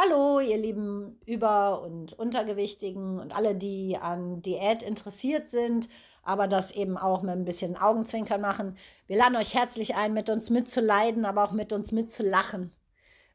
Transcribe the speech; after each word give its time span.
Hallo, 0.00 0.38
ihr 0.38 0.58
lieben 0.58 1.18
Über- 1.26 1.82
und 1.82 2.12
Untergewichtigen 2.12 3.18
und 3.18 3.34
alle, 3.34 3.56
die 3.56 3.98
an 4.00 4.42
Diät 4.42 4.84
interessiert 4.84 5.48
sind, 5.48 5.88
aber 6.22 6.46
das 6.46 6.70
eben 6.70 6.96
auch 6.96 7.22
mit 7.22 7.32
ein 7.32 7.44
bisschen 7.44 7.76
Augenzwinkern 7.76 8.40
machen. 8.40 8.76
Wir 9.08 9.16
laden 9.16 9.34
euch 9.34 9.54
herzlich 9.54 9.96
ein, 9.96 10.14
mit 10.14 10.30
uns 10.30 10.50
mitzuleiden, 10.50 11.24
aber 11.24 11.42
auch 11.42 11.50
mit 11.50 11.72
uns 11.72 11.90
mitzulachen. 11.90 12.72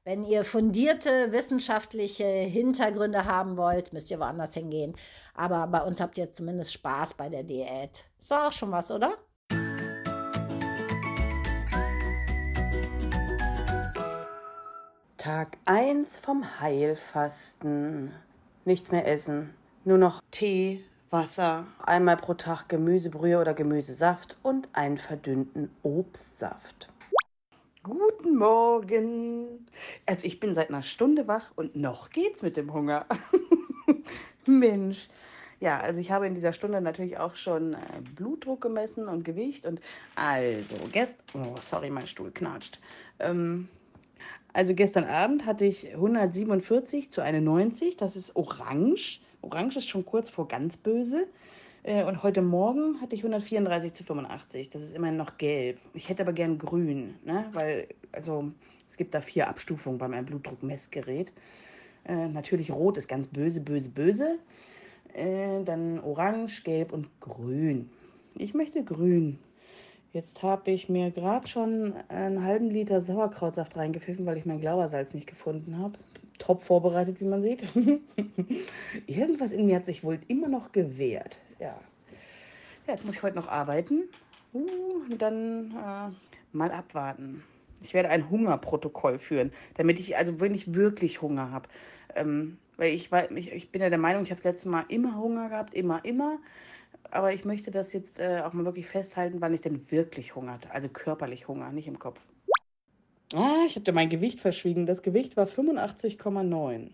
Wenn 0.06 0.24
ihr 0.24 0.46
fundierte 0.46 1.34
wissenschaftliche 1.34 2.24
Hintergründe 2.24 3.26
haben 3.26 3.58
wollt, 3.58 3.92
müsst 3.92 4.10
ihr 4.10 4.22
woanders 4.22 4.54
hingehen. 4.54 4.96
Aber 5.34 5.68
bei 5.68 5.82
uns 5.82 6.00
habt 6.00 6.18
ihr 6.18 6.32
zumindest 6.32 6.72
Spaß 6.72 7.16
bei 7.16 7.28
der 7.28 7.44
Diät. 7.44 8.06
Ist 8.18 8.32
doch 8.32 8.46
auch 8.48 8.52
schon 8.54 8.72
was, 8.72 8.90
oder? 8.90 9.18
Tag 15.24 15.58
1 15.64 16.20
vom 16.20 16.60
Heilfasten. 16.60 18.12
Nichts 18.66 18.92
mehr 18.92 19.08
essen. 19.08 19.54
Nur 19.86 19.98
noch 19.98 20.22
Tee, 20.32 20.84
Wasser, 21.12 21.66
einmal 21.82 22.18
pro 22.18 22.34
Tag 22.34 22.68
Gemüsebrühe 22.68 23.40
oder 23.40 23.54
Gemüsesaft 23.54 24.36
und 24.44 24.68
einen 24.74 24.98
verdünnten 24.98 25.70
Obstsaft. 25.82 26.90
Guten 27.84 28.36
Morgen. 28.36 29.66
Also 30.06 30.28
ich 30.28 30.42
bin 30.42 30.54
seit 30.54 30.68
einer 30.68 30.84
Stunde 30.84 31.26
wach 31.26 31.52
und 31.56 31.78
noch 31.78 32.10
geht's 32.10 32.42
mit 32.42 32.58
dem 32.58 32.74
Hunger. 32.74 33.06
Mensch. 34.46 35.08
Ja, 35.62 35.80
also 35.80 36.02
ich 36.02 36.12
habe 36.12 36.28
in 36.28 36.36
dieser 36.36 36.52
Stunde 36.52 36.82
natürlich 36.82 37.18
auch 37.18 37.38
schon 37.38 37.76
äh, 37.76 37.78
Blutdruck 38.14 38.60
gemessen 38.60 39.08
und 39.08 39.24
Gewicht 39.24 39.66
und 39.66 39.80
also 40.16 40.76
gestern, 40.92 41.48
oh 41.48 41.56
sorry, 41.62 41.90
mein 41.90 42.08
Stuhl 42.08 42.32
knatscht. 42.32 42.82
Ähm, 43.20 43.70
also 44.54 44.76
gestern 44.76 45.06
Abend 45.06 45.46
hatte 45.46 45.66
ich 45.66 45.94
147 45.94 47.10
zu 47.10 47.22
91, 47.22 47.98
das 47.98 48.16
ist 48.16 48.36
orange. 48.36 49.20
Orange 49.42 49.78
ist 49.78 49.90
schon 49.90 50.06
kurz 50.06 50.30
vor 50.30 50.48
ganz 50.48 50.78
böse. 50.78 51.28
Äh, 51.84 52.04
und 52.06 52.24
heute 52.24 52.42
Morgen 52.42 53.02
hatte 53.02 53.16
ich 53.16 53.22
134 53.22 53.94
zu 53.94 54.04
85. 54.04 54.70
Das 54.70 54.82
ist 54.82 54.96
immerhin 54.96 55.18
noch 55.18 55.38
gelb. 55.38 55.80
Ich 55.94 56.08
hätte 56.08 56.24
aber 56.24 56.34
gern 56.34 56.58
grün, 56.58 57.16
ne? 57.26 57.46
weil 57.52 57.88
also 58.12 58.52
es 58.88 58.96
gibt 58.96 59.14
da 59.14 59.22
vier 59.22 59.50
Abstufungen 59.50 59.98
bei 59.98 60.08
meinem 60.08 60.26
Blutdruckmessgerät. 60.26 61.34
Äh, 62.06 62.28
natürlich 62.28 62.72
rot 62.72 62.98
ist 62.98 63.08
ganz 63.08 63.28
böse, 63.28 63.60
böse, 63.60 63.90
böse. 63.90 64.38
Äh, 65.14 65.64
dann 65.64 66.00
orange, 66.00 66.64
gelb 66.64 66.94
und 66.94 67.10
grün. 67.20 67.90
Ich 68.36 68.54
möchte 68.54 68.84
grün. 68.84 69.40
Jetzt 70.14 70.44
habe 70.44 70.70
ich 70.70 70.90
mir 70.90 71.10
gerade 71.10 71.48
schon 71.48 71.96
einen 72.08 72.44
halben 72.44 72.70
Liter 72.70 73.02
Sauerkrautsaft 73.02 73.76
reingepfiffen, 73.76 74.28
weil 74.28 74.38
ich 74.38 74.46
mein 74.46 74.62
Glaubersalz 74.62 75.16
nicht 75.16 75.26
gefunden 75.26 75.80
habe. 75.80 75.94
Top 76.38 76.62
vorbereitet, 76.62 77.20
wie 77.20 77.26
man 77.26 77.42
sieht. 77.42 77.64
Irgendwas 79.08 79.52
in 79.52 79.66
mir 79.66 79.78
hat 79.78 79.86
sich 79.86 80.04
wohl 80.04 80.20
immer 80.28 80.48
noch 80.48 80.72
gewehrt. 80.72 81.40
Ja. 81.60 81.76
ja 82.86 82.94
jetzt 82.94 83.06
muss 83.06 83.16
ich 83.16 83.24
heute 83.24 83.36
noch 83.36 83.48
arbeiten. 83.48 84.04
Uh, 84.54 85.02
dann 85.18 85.72
äh, 85.72 86.56
mal 86.56 86.72
abwarten. 86.72 87.44
Ich 87.82 87.96
werde 87.96 88.10
ein 88.10 88.30
Hungerprotokoll 88.30 89.18
führen, 89.18 89.52
damit 89.78 90.00
ich, 90.00 90.16
also 90.16 90.40
wenn 90.40 90.54
ich 90.54 90.76
wirklich 90.76 91.24
Hunger 91.24 91.50
habe. 91.50 91.68
Ähm, 92.14 92.60
weil 92.78 92.94
ich, 92.94 93.12
weil 93.12 93.36
ich, 93.36 93.52
ich 93.52 93.72
bin 93.72 93.82
ja 93.82 93.90
der 93.90 93.98
Meinung, 93.98 94.22
ich 94.22 94.30
habe 94.30 94.40
das 94.40 94.52
letzte 94.52 94.70
Mal 94.70 94.86
immer 94.90 95.18
Hunger 95.18 95.50
gehabt, 95.50 95.74
immer, 95.74 96.06
immer 96.06 96.38
aber 97.14 97.34
ich 97.34 97.46
möchte 97.46 97.72
das 97.72 97.94
jetzt 97.94 98.20
äh, 98.20 98.42
auch 98.44 98.54
mal 98.54 98.66
wirklich 98.66 98.88
festhalten, 98.88 99.42
wann 99.42 99.54
ich 99.54 99.62
denn 99.62 99.92
wirklich 99.92 100.36
hungert. 100.36 100.68
Also 100.72 100.90
körperlich 100.90 101.48
Hunger, 101.48 101.72
nicht 101.72 101.88
im 101.88 102.00
Kopf. 102.00 102.20
Ah, 103.34 103.64
ich 103.68 103.76
habe 103.76 103.86
dir 103.86 103.94
mein 103.94 104.10
Gewicht 104.10 104.42
verschwiegen. 104.42 104.86
Das 104.86 105.02
Gewicht 105.02 105.38
war 105.38 105.46
85,9. 105.46 106.92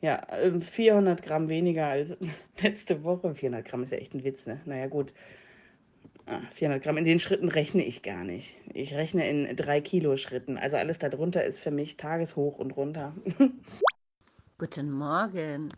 Ja, 0.00 0.26
400 0.60 1.20
ähm, 1.20 1.24
Gramm 1.24 1.48
weniger 1.48 1.86
als 1.86 2.16
letzte 2.60 3.04
Woche. 3.04 3.34
400 3.34 3.64
Gramm 3.64 3.82
ist 3.82 3.92
ja 3.92 3.98
echt 3.98 4.14
ein 4.14 4.24
Witz, 4.24 4.46
ne? 4.46 4.60
Naja, 4.64 4.86
gut. 4.88 5.12
400 6.54 6.80
ah, 6.80 6.84
Gramm, 6.84 6.96
in 6.98 7.04
den 7.04 7.18
Schritten 7.18 7.48
rechne 7.48 7.84
ich 7.84 8.02
gar 8.02 8.24
nicht. 8.24 8.56
Ich 8.72 8.94
rechne 8.94 9.28
in 9.28 9.56
3 9.56 9.80
Kilo 9.80 10.16
Schritten. 10.16 10.56
Also 10.56 10.76
alles 10.76 10.98
darunter 10.98 11.44
ist 11.44 11.58
für 11.58 11.70
mich 11.70 11.96
tageshoch 11.96 12.58
und 12.58 12.72
runter. 12.76 13.14
Guten 14.58 14.90
Morgen. 14.92 15.70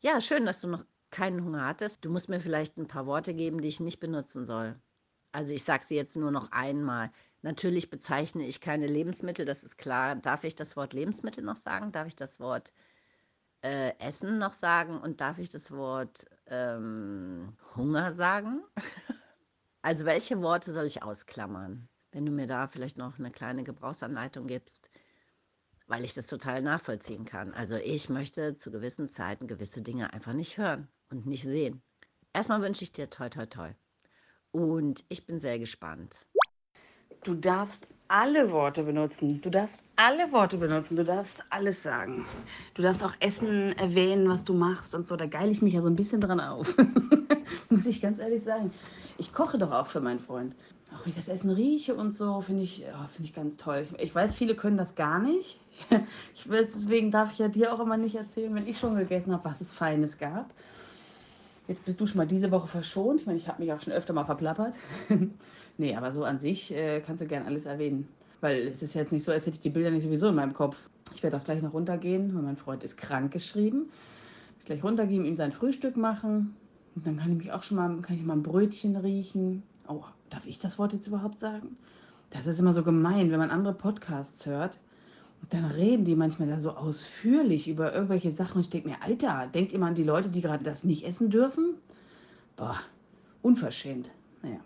Ja, 0.00 0.20
schön, 0.20 0.44
dass 0.44 0.60
du 0.60 0.68
noch 0.68 0.84
keinen 1.10 1.44
Hunger 1.44 1.64
hattest, 1.66 2.04
du 2.04 2.10
musst 2.10 2.28
mir 2.28 2.40
vielleicht 2.40 2.76
ein 2.76 2.88
paar 2.88 3.06
Worte 3.06 3.34
geben, 3.34 3.60
die 3.60 3.68
ich 3.68 3.80
nicht 3.80 4.00
benutzen 4.00 4.46
soll. 4.46 4.76
Also 5.32 5.52
ich 5.52 5.64
sage 5.64 5.84
sie 5.84 5.94
jetzt 5.94 6.16
nur 6.16 6.30
noch 6.30 6.52
einmal. 6.52 7.10
Natürlich 7.42 7.90
bezeichne 7.90 8.46
ich 8.46 8.60
keine 8.60 8.86
Lebensmittel, 8.86 9.44
das 9.44 9.62
ist 9.62 9.78
klar. 9.78 10.16
Darf 10.16 10.44
ich 10.44 10.56
das 10.56 10.76
Wort 10.76 10.92
Lebensmittel 10.92 11.44
noch 11.44 11.56
sagen? 11.56 11.92
Darf 11.92 12.08
ich 12.08 12.16
das 12.16 12.40
Wort 12.40 12.72
äh, 13.62 13.92
Essen 13.98 14.38
noch 14.38 14.54
sagen? 14.54 14.98
Und 15.00 15.20
darf 15.20 15.38
ich 15.38 15.50
das 15.50 15.70
Wort 15.70 16.26
ähm, 16.46 17.56
Hunger 17.76 18.14
sagen? 18.14 18.62
also 19.82 20.04
welche 20.04 20.42
Worte 20.42 20.72
soll 20.72 20.86
ich 20.86 21.02
ausklammern? 21.02 21.88
Wenn 22.10 22.26
du 22.26 22.32
mir 22.32 22.46
da 22.46 22.66
vielleicht 22.66 22.96
noch 22.96 23.18
eine 23.18 23.30
kleine 23.30 23.64
Gebrauchsanleitung 23.64 24.46
gibst, 24.46 24.90
weil 25.88 26.04
ich 26.04 26.14
das 26.14 26.26
total 26.26 26.62
nachvollziehen 26.62 27.24
kann. 27.24 27.52
Also 27.54 27.74
ich 27.76 28.08
möchte 28.08 28.56
zu 28.56 28.70
gewissen 28.70 29.08
Zeiten 29.08 29.48
gewisse 29.48 29.82
Dinge 29.82 30.12
einfach 30.12 30.34
nicht 30.34 30.58
hören 30.58 30.86
und 31.10 31.26
nicht 31.26 31.42
sehen. 31.42 31.82
Erstmal 32.32 32.62
wünsche 32.62 32.84
ich 32.84 32.92
dir 32.92 33.10
toi 33.10 33.28
toi 33.28 33.46
toi. 33.46 33.70
Und 34.52 35.04
ich 35.08 35.26
bin 35.26 35.40
sehr 35.40 35.58
gespannt. 35.58 36.26
Du 37.24 37.34
darfst 37.34 37.88
alle 38.06 38.50
Worte 38.52 38.84
benutzen. 38.84 39.40
Du 39.42 39.50
darfst 39.50 39.82
alle 39.96 40.30
Worte 40.32 40.58
benutzen. 40.58 40.96
Du 40.96 41.04
darfst 41.04 41.44
alles 41.50 41.82
sagen. 41.82 42.26
Du 42.74 42.82
darfst 42.82 43.04
auch 43.04 43.12
Essen 43.20 43.76
erwähnen, 43.76 44.28
was 44.28 44.44
du 44.44 44.54
machst 44.54 44.94
und 44.94 45.06
so. 45.06 45.16
Da 45.16 45.26
geile 45.26 45.50
ich 45.50 45.62
mich 45.62 45.74
ja 45.74 45.82
so 45.82 45.88
ein 45.88 45.96
bisschen 45.96 46.20
dran 46.20 46.40
auf. 46.40 46.74
Muss 47.70 47.86
ich 47.86 48.00
ganz 48.00 48.18
ehrlich 48.18 48.42
sagen. 48.42 48.72
Ich 49.18 49.32
koche 49.32 49.58
doch 49.58 49.72
auch 49.72 49.86
für 49.86 50.00
meinen 50.00 50.20
Freund. 50.20 50.54
Auch 50.94 51.04
wenn 51.04 51.10
ich 51.10 51.16
das 51.16 51.28
Essen 51.28 51.50
rieche 51.50 51.94
und 51.94 52.12
so, 52.12 52.40
finde 52.40 52.62
ich, 52.62 52.78
ja, 52.78 53.06
find 53.08 53.28
ich 53.28 53.34
ganz 53.34 53.56
toll. 53.56 53.86
Ich 53.98 54.14
weiß, 54.14 54.34
viele 54.34 54.54
können 54.54 54.76
das 54.76 54.94
gar 54.94 55.18
nicht. 55.18 55.60
Ich 56.34 56.48
weiß, 56.48 56.72
deswegen 56.72 57.10
darf 57.10 57.32
ich 57.32 57.38
ja 57.38 57.48
dir 57.48 57.74
auch 57.74 57.80
immer 57.80 57.96
nicht 57.96 58.14
erzählen, 58.14 58.54
wenn 58.54 58.66
ich 58.66 58.78
schon 58.78 58.96
gegessen 58.96 59.32
habe, 59.32 59.44
was 59.44 59.60
es 59.60 59.72
Feines 59.72 60.18
gab. 60.18 60.50
Jetzt 61.66 61.84
bist 61.84 62.00
du 62.00 62.06
schon 62.06 62.16
mal 62.16 62.26
diese 62.26 62.50
Woche 62.50 62.68
verschont. 62.68 63.20
Ich 63.20 63.26
meine, 63.26 63.38
ich 63.38 63.48
habe 63.48 63.62
mich 63.62 63.72
auch 63.72 63.80
schon 63.80 63.92
öfter 63.92 64.14
mal 64.14 64.24
verplappert. 64.24 64.76
nee, 65.78 65.94
aber 65.94 66.12
so 66.12 66.24
an 66.24 66.38
sich 66.38 66.72
äh, 66.74 67.00
kannst 67.00 67.20
du 67.20 67.26
gern 67.26 67.44
alles 67.44 67.66
erwähnen. 67.66 68.08
Weil 68.40 68.68
es 68.68 68.82
ist 68.82 68.94
jetzt 68.94 69.12
nicht 69.12 69.24
so, 69.24 69.32
als 69.32 69.44
hätte 69.44 69.56
ich 69.56 69.60
die 69.60 69.70
Bilder 69.70 69.90
nicht 69.90 70.04
sowieso 70.04 70.28
in 70.28 70.36
meinem 70.36 70.54
Kopf. 70.54 70.88
Ich 71.14 71.22
werde 71.22 71.36
auch 71.36 71.44
gleich 71.44 71.60
noch 71.60 71.74
runtergehen, 71.74 72.34
weil 72.34 72.42
mein 72.42 72.56
Freund 72.56 72.84
ist 72.84 72.96
krank 72.96 73.32
geschrieben. 73.32 73.90
Ich 74.60 74.66
gleich 74.66 74.82
runtergehen, 74.82 75.24
ihm 75.26 75.36
sein 75.36 75.52
Frühstück 75.52 75.96
machen. 75.96 76.56
Und 76.94 77.06
dann 77.06 77.18
kann 77.18 77.32
ich 77.32 77.38
mich 77.38 77.52
auch 77.52 77.62
schon 77.62 77.76
mal, 77.76 78.00
kann 78.00 78.16
ich 78.16 78.22
mal 78.22 78.34
ein 78.34 78.42
Brötchen 78.42 78.96
riechen. 78.96 79.62
Oh, 79.88 80.04
darf 80.30 80.46
ich 80.46 80.58
das 80.58 80.78
Wort 80.78 80.92
jetzt 80.92 81.06
überhaupt 81.06 81.38
sagen? 81.38 81.76
Das 82.30 82.46
ist 82.46 82.60
immer 82.60 82.72
so 82.72 82.82
gemein, 82.82 83.30
wenn 83.30 83.38
man 83.38 83.50
andere 83.50 83.74
Podcasts 83.74 84.44
hört 84.46 84.78
und 85.40 85.52
dann 85.54 85.64
reden 85.64 86.04
die 86.04 86.14
manchmal 86.14 86.48
da 86.48 86.60
so 86.60 86.72
ausführlich 86.72 87.68
über 87.68 87.94
irgendwelche 87.94 88.30
Sachen 88.30 88.56
und 88.56 88.60
ich 88.60 88.70
denke 88.70 88.88
mir, 88.88 89.02
Alter, 89.02 89.48
denkt 89.52 89.72
ihr 89.72 89.78
mal 89.78 89.88
an 89.88 89.94
die 89.94 90.04
Leute, 90.04 90.28
die 90.28 90.40
gerade 90.40 90.64
das 90.64 90.84
nicht 90.84 91.06
essen 91.06 91.30
dürfen? 91.30 91.74
Boah, 92.56 92.76
unverschämt. 93.42 94.10
Naja. 94.42 94.60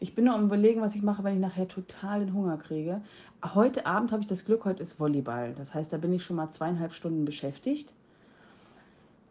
Ich 0.00 0.14
bin 0.14 0.24
nur 0.24 0.34
am 0.34 0.44
überlegen, 0.44 0.80
was 0.80 0.94
ich 0.94 1.02
mache, 1.02 1.24
wenn 1.24 1.34
ich 1.34 1.40
nachher 1.40 1.68
total 1.68 2.20
den 2.20 2.34
Hunger 2.34 2.56
kriege. 2.56 3.02
Heute 3.44 3.86
Abend 3.86 4.12
habe 4.12 4.22
ich 4.22 4.28
das 4.28 4.44
Glück, 4.44 4.64
heute 4.64 4.82
ist 4.82 4.98
Volleyball. 4.98 5.54
Das 5.54 5.74
heißt, 5.74 5.92
da 5.92 5.98
bin 5.98 6.12
ich 6.12 6.22
schon 6.22 6.36
mal 6.36 6.48
zweieinhalb 6.48 6.94
Stunden 6.94 7.24
beschäftigt. 7.24 7.92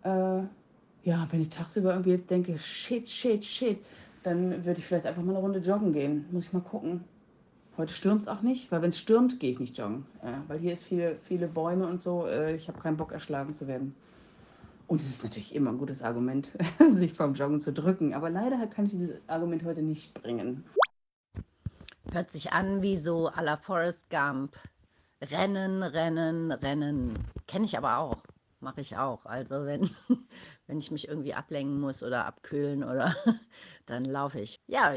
Äh, 0.03 0.43
ja, 1.03 1.27
wenn 1.31 1.41
ich 1.41 1.49
tagsüber 1.49 1.91
irgendwie 1.91 2.11
jetzt 2.11 2.29
denke, 2.31 2.57
shit, 2.57 3.09
shit, 3.09 3.43
shit, 3.43 3.77
dann 4.25 4.66
würde 4.66 4.80
ich 4.80 4.86
vielleicht 4.86 5.06
einfach 5.06 5.24
mal 5.24 5.34
eine 5.34 5.40
Runde 5.40 5.59
joggen 5.59 5.94
gehen. 5.94 6.25
Muss 6.31 6.47
ich 6.47 6.53
mal 6.53 6.62
gucken. 6.62 7.03
Heute 7.78 7.94
stürmt 7.94 8.22
es 8.22 8.28
auch 8.28 8.41
nicht, 8.41 8.72
weil 8.72 8.81
wenn 8.81 8.90
es 8.90 9.00
stürmt, 9.00 9.40
gehe 9.40 9.52
ich 9.52 9.59
nicht 9.59 9.78
joggen. 9.78 10.06
Ja, 10.24 10.44
weil 10.47 10.59
hier 10.59 10.74
ist 10.74 10.84
viele, 10.84 11.18
viele 11.19 11.47
Bäume 11.47 11.88
und 11.88 12.00
so. 12.00 12.25
Äh, 12.25 12.56
ich 12.56 12.68
habe 12.68 12.80
keinen 12.80 12.97
Bock, 12.97 13.12
erschlagen 13.12 13.54
zu 13.54 13.68
werden. 13.68 13.95
Und 14.88 15.01
es 15.01 15.10
ist 15.10 15.24
natürlich 15.24 15.54
immer 15.54 15.72
ein 15.72 15.77
gutes 15.77 16.01
Argument, 16.01 16.57
sich 16.89 17.13
vom 17.13 17.33
Joggen 17.33 17.60
zu 17.60 17.74
drücken. 17.74 18.13
Aber 18.13 18.30
leider 18.30 18.66
kann 18.68 18.86
ich 18.86 18.92
dieses 18.92 19.18
Argument 19.27 19.63
heute 19.63 19.81
nicht 19.81 20.13
bringen. 20.13 20.63
Hört 22.12 22.31
sich 22.31 22.54
an 22.54 22.81
wie 22.81 22.98
so 22.98 23.30
à 23.30 23.44
la 23.44 23.57
Forrest 23.57 24.10
Gump. 24.10 24.56
Rennen, 25.21 25.83
rennen, 25.83 26.51
rennen. 26.51 27.18
Kenne 27.48 27.66
ich 27.66 27.78
aber 27.78 27.98
auch. 27.98 28.18
Mache 28.65 28.81
ich 28.81 28.97
auch. 28.97 29.27
Also 29.27 29.63
wenn, 29.67 29.91
wenn 30.65 30.79
ich 30.79 30.89
mich 30.89 31.07
irgendwie 31.07 31.35
ablenken 31.35 31.79
muss 31.79 32.01
oder 32.01 32.25
abkühlen 32.25 32.83
oder 32.83 33.15
dann 33.85 34.06
laufe 34.06 34.39
ich. 34.39 34.59
Ja, 34.65 34.95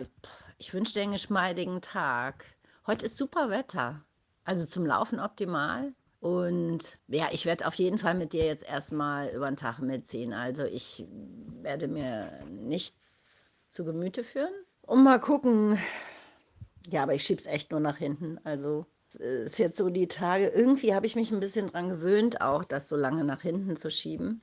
ich, 0.57 0.73
wünsche 0.73 0.95
dir 0.95 1.03
einen 1.03 1.13
geschmeidigen 1.13 1.83
Tag. 1.83 2.47
Heute 2.87 3.05
ist 3.05 3.19
super 3.19 3.51
Wetter. 3.51 4.03
Also 4.45 4.65
zum 4.65 4.87
Laufen 4.87 5.21
optimal. 5.21 5.93
Und 6.21 6.97
ja, 7.09 7.29
ich 7.31 7.45
werde 7.45 7.67
auf 7.67 7.75
jeden 7.75 7.99
Fall 7.99 8.15
mit 8.15 8.33
dir 8.33 8.47
jetzt 8.47 8.65
erstmal 8.65 9.29
über 9.35 9.51
den 9.51 9.57
Tag 9.57 9.81
mitziehen. 9.81 10.33
Also 10.33 10.65
ich 10.65 11.05
werde 11.61 11.89
mir 11.89 12.41
nichts 12.49 13.55
zu 13.69 13.85
Gemüte 13.85 14.25
führen. 14.25 14.55
Und 14.81 15.05
mal 15.05 15.21
gucken. 15.21 15.79
Ja, 16.89 17.03
aber 17.03 17.13
ich 17.13 17.23
schieb's 17.23 17.45
echt 17.45 17.71
nur 17.71 17.81
nach 17.81 17.99
hinten. 17.99 18.41
Also 18.45 18.87
ist 19.17 19.59
jetzt 19.59 19.79
so 19.79 19.91
die 19.91 20.09
Tage, 20.09 20.49
irgendwie 20.49 20.95
habe 20.95 21.07
ich 21.07 21.17
mich 21.17 21.31
ein 21.31 21.41
bisschen 21.41 21.69
dran 21.69 21.89
gewöhnt, 21.89 22.41
auch 22.41 22.65
das 22.65 22.89
so 22.89 22.97
lange 22.97 23.25
nach 23.25 23.43
hinten 23.43 23.77
zu 23.77 23.91
schieben. 23.91 24.43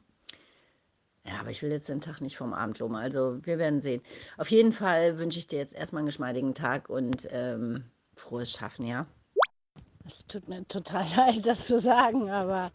Ja, 1.25 1.39
aber 1.39 1.49
ich 1.49 1.63
will 1.63 1.71
jetzt 1.71 1.89
den 1.89 2.01
Tag 2.01 2.21
nicht 2.21 2.37
vom 2.37 2.53
Abend 2.53 2.77
loben. 2.79 2.95
Also 2.95 3.43
wir 3.43 3.57
werden 3.57 3.81
sehen. 3.81 4.01
Auf 4.37 4.51
jeden 4.51 4.73
Fall 4.73 5.17
wünsche 5.17 5.39
ich 5.39 5.47
dir 5.47 5.57
jetzt 5.57 5.73
erstmal 5.73 6.01
einen 6.01 6.07
geschmeidigen 6.07 6.53
Tag 6.53 6.89
und 6.89 7.27
ähm, 7.31 7.83
frohes 8.15 8.51
Schaffen, 8.51 8.85
ja? 8.85 9.07
Es 10.05 10.25
tut 10.27 10.47
mir 10.47 10.67
total 10.67 11.05
leid, 11.17 11.45
das 11.45 11.65
zu 11.65 11.79
sagen, 11.79 12.29
aber 12.29 12.71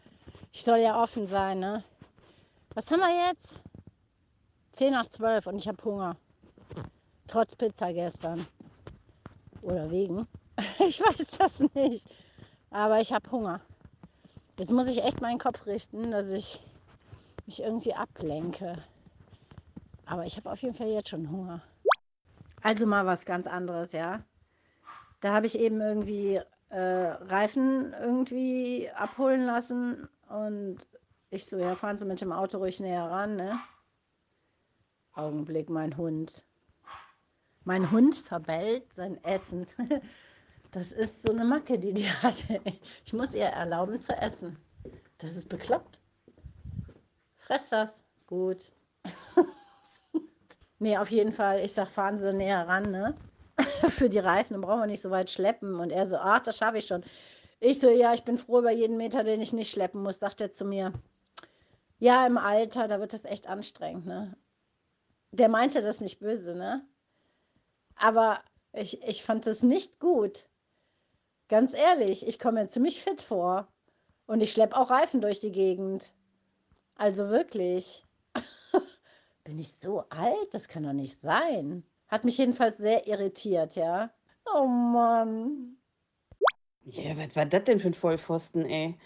ich 0.53 0.65
soll 0.65 0.79
ja 0.79 1.01
offen 1.01 1.29
sein, 1.29 1.61
ne? 1.61 1.85
Was 2.75 2.91
haben 2.91 3.01
wir 3.01 3.29
jetzt? 3.29 3.61
10 4.73 4.93
nach 4.93 5.07
12 5.07 5.47
und 5.47 5.57
ich 5.57 5.69
habe 5.69 5.83
Hunger. 5.85 6.17
Trotz 7.29 7.55
Pizza 7.55 7.93
gestern. 7.93 8.47
Oder 9.63 9.91
wegen. 9.91 10.27
Ich 10.79 11.01
weiß 11.01 11.27
das 11.39 11.61
nicht. 11.75 12.09
Aber 12.71 13.01
ich 13.01 13.13
habe 13.13 13.31
Hunger. 13.31 13.61
Jetzt 14.59 14.73
muss 14.73 14.89
ich 14.89 15.03
echt 15.03 15.21
meinen 15.21 15.39
Kopf 15.39 15.67
richten, 15.67 16.11
dass 16.11 16.31
ich 16.33 16.61
mich 17.47 17.63
irgendwie 17.63 17.95
ablenke. 17.95 18.77
Aber 20.07 20.27
ich 20.27 20.37
habe 20.37 20.51
auf 20.51 20.61
jeden 20.63 20.75
Fall 20.75 20.89
jetzt 20.89 21.09
schon 21.09 21.31
Hunger. 21.31 21.63
Also 22.63 22.87
mal 22.87 23.07
was 23.07 23.25
ganz 23.25 23.47
anderes, 23.47 23.93
ja. 23.93 24.23
Da 25.21 25.33
habe 25.35 25.47
ich 25.47 25.59
eben 25.59 25.81
irgendwie 25.81 26.41
äh, 26.69 26.79
Reifen 26.79 27.93
irgendwie 27.93 28.91
abholen 28.91 29.45
lassen 29.45 30.09
und 30.29 30.79
ich 31.31 31.47
so, 31.47 31.59
ja, 31.59 31.77
fahren 31.77 31.99
Sie 31.99 32.05
mit 32.05 32.21
dem 32.21 32.33
Auto 32.33 32.59
ruhig 32.59 32.81
näher 32.81 33.05
ran, 33.05 33.37
ne? 33.37 33.59
Augenblick, 35.13 35.71
mein 35.71 35.97
Hund. 35.97 36.45
Mein 37.65 37.91
Hund 37.91 38.17
verbellt 38.17 38.93
sein 38.93 39.23
Essen. 39.25 39.67
Das 40.71 40.93
ist 40.93 41.23
so 41.23 41.33
eine 41.33 41.45
Macke, 41.45 41.79
die 41.79 41.93
die 41.93 42.09
hatte. 42.23 42.61
Ich 43.05 43.13
muss 43.13 43.35
ihr 43.35 43.47
erlauben 43.47 44.01
zu 44.01 44.13
essen. 44.17 44.57
Das 45.19 45.37
ist 45.37 45.49
bekloppt. 45.49 46.01
Fress 47.37 47.69
das. 47.71 48.05
Gut. 48.27 48.73
nee, 50.79 50.97
auf 50.97 51.11
jeden 51.11 51.33
Fall. 51.33 51.65
Ich 51.65 51.73
sag, 51.73 51.89
fahren 51.89 52.17
Sie 52.17 52.33
näher 52.33 52.67
ran, 52.69 52.91
ne? 52.91 53.17
Für 53.89 54.09
die 54.09 54.21
Reifen, 54.21 54.55
dann 54.55 54.63
brauchen 54.63 54.81
wir 54.81 54.87
nicht 54.87 55.03
so 55.03 55.11
weit 55.11 55.31
schleppen. 55.31 55.75
Und 55.75 55.91
er 55.91 56.07
so, 56.07 56.17
ach, 56.17 56.41
das 56.41 56.59
schaffe 56.59 56.79
ich 56.79 56.87
schon. 56.87 57.03
Ich 57.59 57.81
so, 57.81 57.91
ja, 57.91 58.15
ich 58.15 58.25
bin 58.25 58.39
froh 58.39 58.61
über 58.61 58.71
jeden 58.71 58.97
Meter, 58.97 59.25
den 59.25 59.41
ich 59.41 59.53
nicht 59.53 59.71
schleppen 59.71 60.03
muss, 60.03 60.19
sagt 60.21 60.41
er 60.41 60.53
zu 60.53 60.65
mir. 60.65 60.93
Ja, 61.99 62.27
im 62.27 62.39
Alter, 62.39 62.89
da 62.89 63.01
wird 63.01 63.13
das 63.13 63.25
echt 63.25 63.47
anstrengend, 63.47 64.07
ne? 64.07 64.35
Der 65.33 65.49
meinte 65.49 65.83
das 65.83 66.01
nicht 66.01 66.21
böse, 66.21 66.55
ne? 66.55 66.87
Aber 67.97 68.41
ich, 68.73 69.03
ich 69.03 69.25
fand 69.25 69.47
es 69.47 69.63
nicht 69.63 69.99
gut. 70.01 70.47
Ganz 71.51 71.75
ehrlich, 71.75 72.29
ich 72.29 72.39
komme 72.39 72.63
mir 72.63 72.69
ziemlich 72.69 73.03
fit 73.03 73.21
vor. 73.21 73.67
Und 74.27 74.41
ich 74.41 74.53
schleppe 74.53 74.77
auch 74.77 74.89
Reifen 74.89 75.21
durch 75.21 75.41
die 75.41 75.51
Gegend. 75.51 76.15
Also 76.95 77.29
wirklich. 77.29 78.07
Bin 79.45 79.59
ich 79.59 79.73
so 79.73 80.05
alt? 80.11 80.55
Das 80.55 80.69
kann 80.69 80.85
doch 80.85 80.93
nicht 80.93 81.21
sein. 81.21 81.83
Hat 82.07 82.25
mich 82.25 82.39
jedenfalls 82.39 82.79
sehr 82.79 83.09
irritiert, 83.09 83.75
ja. 83.75 84.13
Oh 84.55 84.65
Mann. 84.65 85.77
Ja, 86.85 87.17
was 87.17 87.35
war 87.35 87.47
das 87.47 87.65
denn 87.65 87.81
für 87.81 87.89
ein 87.89 87.95
Vollpfosten, 87.95 88.65
ey? 88.67 88.97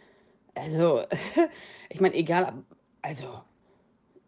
Also, 0.55 1.03
ich 1.89 2.03
meine, 2.03 2.15
egal, 2.15 2.63
also, 3.01 3.41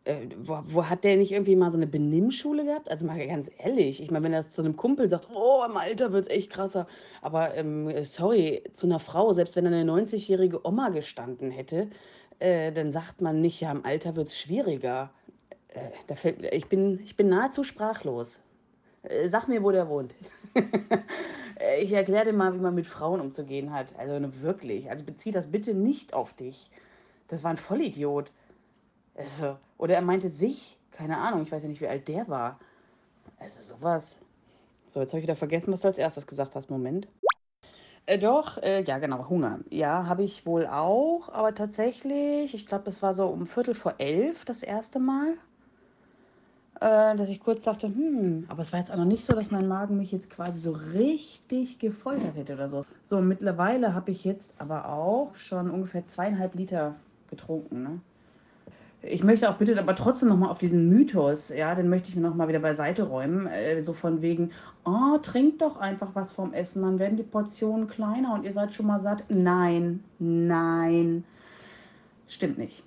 äh, 0.07 0.29
wo, 0.39 0.59
wo, 0.67 0.85
hat 0.87 1.05
der 1.05 1.17
nicht 1.17 1.33
irgendwie 1.33 1.57
mal 1.57 1.71
so 1.71 1.77
eine 1.77 1.87
Benimmschule 1.87 2.65
gehabt? 2.65 2.91
Also 2.91 3.05
mal 3.05 3.19
ganz 3.27 3.51
ehrlich, 3.59 4.01
ich 4.01 4.11
meine, 4.11 4.25
wenn 4.25 4.33
er 4.33 4.39
das 4.39 4.53
zu 4.53 4.63
einem 4.63 4.77
Kumpel 4.77 5.09
sagt, 5.09 5.29
oh, 5.35 5.63
im 5.69 5.77
Alter 5.77 6.13
wird 6.13 6.23
es 6.23 6.31
echt 6.31 6.51
krasser. 6.51 6.87
Aber 7.23 7.55
ähm, 7.57 7.93
sorry, 8.05 8.63
zu 8.73 8.87
einer 8.87 9.01
Frau, 9.01 9.33
selbst 9.33 9.57
wenn 9.57 9.67
eine 9.67 9.83
90-jährige 9.83 10.65
Oma 10.67 10.91
gestanden 10.91 11.51
hätte, 11.51 11.91
äh, 12.39 12.71
dann 12.73 12.91
sagt 12.91 13.21
man 13.21 13.41
nicht, 13.41 13.61
ja, 13.61 13.73
im 13.73 13.85
Alter 13.85 14.15
wird 14.15 14.29
es 14.29 14.39
schwieriger. 14.39 15.11
Äh, 15.69 15.91
da 16.07 16.15
fällt, 16.15 16.43
ich, 16.55 16.69
bin, 16.69 17.01
ich 17.05 17.17
bin 17.17 17.29
nahezu 17.29 17.65
sprachlos. 17.65 18.41
Äh, 19.03 19.29
sag 19.29 19.49
mir, 19.49 19.63
wo 19.63 19.71
der 19.71 19.89
wohnt. 19.89 20.15
Äh, 21.59 21.83
ich 21.83 21.91
erkläre 21.91 22.27
dir 22.27 22.33
mal, 22.35 22.53
wie 22.53 22.59
man 22.59 22.75
mit 22.75 22.87
Frauen 22.87 23.19
umzugehen 23.19 23.73
hat. 23.73 23.99
Also 23.99 24.21
wirklich. 24.43 24.91
Also 24.91 25.05
bezieh 25.05 25.31
das 25.31 25.51
bitte 25.51 25.73
nicht 25.73 26.13
auf 26.13 26.35
dich. 26.35 26.71
Das 27.29 27.43
war 27.43 27.51
ein 27.51 27.57
Vollidiot. 27.57 28.31
Also, 29.17 29.57
oder 29.79 29.95
er 29.95 30.03
meinte 30.03 30.29
sich, 30.29 30.79
keine 30.91 31.19
Ahnung, 31.19 31.43
ich 31.43 31.53
weiß 31.53 31.63
ja 31.63 31.69
nicht, 31.69 31.81
wie 31.81 31.89
alt 31.89 32.09
der 32.09 32.29
war. 32.29 32.59
Also 33.39 33.63
sowas. 33.63 34.19
So, 34.89 35.01
jetzt 35.01 35.13
habe 35.13 35.21
ich 35.21 35.25
wieder 35.25 35.37
vergessen, 35.37 35.73
was 35.73 35.81
du 35.81 35.89
als 35.89 35.99
erstes 35.99 36.27
gesagt 36.27 36.55
hast. 36.55 36.71
Moment. 36.71 37.09
Äh, 38.07 38.19
doch, 38.19 38.59
äh, 38.59 38.83
ja, 38.85 38.99
genau, 38.99 39.29
Hunger. 39.29 39.61
Ja, 39.69 40.07
habe 40.07 40.23
ich 40.23 40.47
wohl 40.47 40.67
auch, 40.67 41.29
aber 41.29 41.55
tatsächlich, 41.55 42.55
ich 42.55 42.67
glaube, 42.67 42.89
es 42.89 43.03
war 43.03 43.15
so 43.15 43.27
um 43.27 43.47
Viertel 43.47 43.75
vor 43.75 43.95
elf 43.99 44.45
das 44.45 44.63
erste 44.63 45.01
Mal, 45.01 45.35
äh, 46.81 47.17
dass 47.17 47.29
ich 47.29 47.41
kurz 47.41 47.65
dachte, 47.65 47.89
hm, 47.89 48.45
aber 48.49 48.63
es 48.63 48.73
war 48.73 48.79
jetzt 48.79 48.93
auch 48.93 48.97
noch 48.97 49.05
nicht 49.05 49.25
so, 49.25 49.35
dass 49.35 49.51
mein 49.51 49.67
Magen 49.67 49.97
mich 49.97 50.13
jetzt 50.13 50.31
quasi 50.31 50.61
so 50.61 50.71
richtig 50.71 51.81
gefoltert 51.81 52.37
hätte 52.37 52.55
oder 52.55 52.69
so. 52.69 52.83
So, 53.03 53.21
mittlerweile 53.21 53.93
habe 53.93 54.13
ich 54.13 54.25
jetzt 54.25 54.61
aber 54.61 54.89
auch 54.89 55.35
schon 55.35 55.69
ungefähr 55.69 56.05
zweieinhalb 56.05 56.55
Liter 56.55 56.95
getrunken, 57.29 57.83
ne? 57.83 58.01
Ich 59.03 59.23
möchte 59.23 59.49
auch 59.49 59.57
bitte 59.57 59.79
aber 59.79 59.95
trotzdem 59.95 60.29
nochmal 60.29 60.51
auf 60.51 60.59
diesen 60.59 60.89
Mythos, 60.89 61.51
ja, 61.51 61.75
den 61.75 61.89
möchte 61.89 62.09
ich 62.09 62.17
mir 62.17 62.23
nochmal 62.23 62.49
wieder 62.49 62.59
beiseite 62.59 63.05
räumen. 63.05 63.47
Äh, 63.47 63.81
so 63.81 63.93
von 63.93 64.23
wegen, 64.23 64.51
oh, 64.85 65.19
trinkt 65.19 65.63
doch 65.63 65.77
einfach 65.77 66.15
was 66.15 66.33
vom 66.33 66.53
Essen, 66.53 66.83
dann 66.83 66.99
werden 66.99 67.17
die 67.17 67.23
Portionen 67.23 67.89
kleiner 67.89 68.35
und 68.35 68.45
ihr 68.45 68.53
seid 68.53 68.75
schon 68.75 68.87
mal 68.87 68.99
satt. 68.99 69.25
Nein, 69.29 70.03
nein, 70.19 71.25
stimmt 72.27 72.59
nicht. 72.59 72.83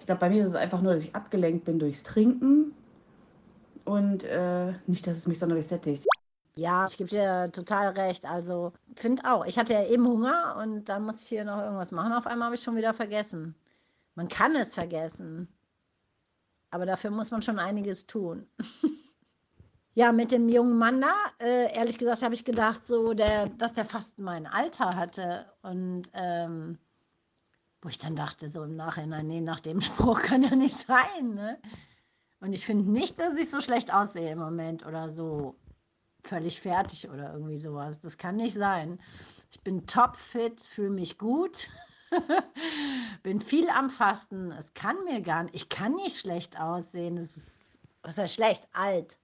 Ich 0.00 0.06
glaube, 0.06 0.20
bei 0.20 0.30
mir 0.30 0.42
ist 0.42 0.52
es 0.52 0.54
einfach 0.54 0.82
nur, 0.82 0.92
dass 0.92 1.04
ich 1.04 1.14
abgelenkt 1.14 1.64
bin 1.64 1.78
durchs 1.78 2.02
Trinken 2.02 2.72
und 3.84 4.24
äh, 4.24 4.72
nicht, 4.86 5.06
dass 5.06 5.16
es 5.16 5.26
mich 5.26 5.38
sonderlich 5.38 5.66
sättigt. 5.66 6.06
Ja, 6.56 6.86
ich 6.88 6.96
gebe 6.96 7.10
dir 7.10 7.50
total 7.52 7.88
recht. 7.88 8.24
Also, 8.24 8.72
finde 8.94 9.22
auch. 9.30 9.44
Ich 9.46 9.58
hatte 9.58 9.74
ja 9.74 9.84
eben 9.86 10.06
Hunger 10.06 10.56
und 10.62 10.88
dann 10.88 11.04
muss 11.04 11.22
ich 11.22 11.28
hier 11.28 11.44
noch 11.44 11.58
irgendwas 11.60 11.92
machen. 11.92 12.12
Auf 12.12 12.26
einmal 12.26 12.46
habe 12.46 12.54
ich 12.56 12.62
schon 12.62 12.76
wieder 12.76 12.94
vergessen. 12.94 13.54
Man 14.16 14.28
kann 14.28 14.56
es 14.56 14.74
vergessen. 14.74 15.46
Aber 16.70 16.86
dafür 16.86 17.10
muss 17.10 17.30
man 17.30 17.42
schon 17.42 17.58
einiges 17.58 18.06
tun. 18.06 18.48
ja, 19.94 20.10
mit 20.10 20.32
dem 20.32 20.48
jungen 20.48 20.78
Mann 20.78 21.00
da, 21.00 21.14
äh, 21.38 21.72
ehrlich 21.74 21.98
gesagt, 21.98 22.22
habe 22.22 22.34
ich 22.34 22.44
gedacht, 22.44 22.84
so, 22.84 23.14
der, 23.14 23.46
dass 23.50 23.74
der 23.74 23.84
fast 23.84 24.18
mein 24.18 24.46
Alter 24.46 24.96
hatte. 24.96 25.46
Und 25.62 26.10
ähm, 26.14 26.78
wo 27.82 27.88
ich 27.88 27.98
dann 27.98 28.16
dachte, 28.16 28.50
so 28.50 28.64
im 28.64 28.74
Nachhinein, 28.74 29.28
nee, 29.28 29.40
nach 29.40 29.60
dem 29.60 29.80
Spruch 29.82 30.22
kann 30.22 30.42
ja 30.42 30.56
nicht 30.56 30.76
sein. 30.86 31.34
Ne? 31.34 31.58
Und 32.40 32.52
ich 32.52 32.64
finde 32.64 32.90
nicht, 32.90 33.20
dass 33.20 33.36
ich 33.36 33.50
so 33.50 33.60
schlecht 33.60 33.92
aussehe 33.92 34.32
im 34.32 34.38
Moment 34.38 34.84
oder 34.84 35.10
so 35.10 35.56
völlig 36.24 36.60
fertig 36.60 37.08
oder 37.08 37.34
irgendwie 37.34 37.58
sowas. 37.58 38.00
Das 38.00 38.16
kann 38.16 38.36
nicht 38.36 38.54
sein. 38.54 38.98
Ich 39.50 39.60
bin 39.60 39.86
topfit, 39.86 40.62
fühle 40.62 40.90
mich 40.90 41.18
gut. 41.18 41.68
bin 43.22 43.40
viel 43.40 43.68
am 43.68 43.90
Fasten. 43.90 44.52
Es 44.52 44.74
kann 44.74 44.96
mir 45.04 45.20
gar 45.20 45.44
nicht, 45.44 45.54
ich 45.54 45.68
kann 45.68 45.94
nicht 45.94 46.18
schlecht 46.18 46.58
aussehen. 46.58 47.16
Es 47.18 47.36
ist, 47.36 47.78
was 48.02 48.18
heißt 48.18 48.34
schlecht? 48.34 48.68
Alt. 48.72 49.18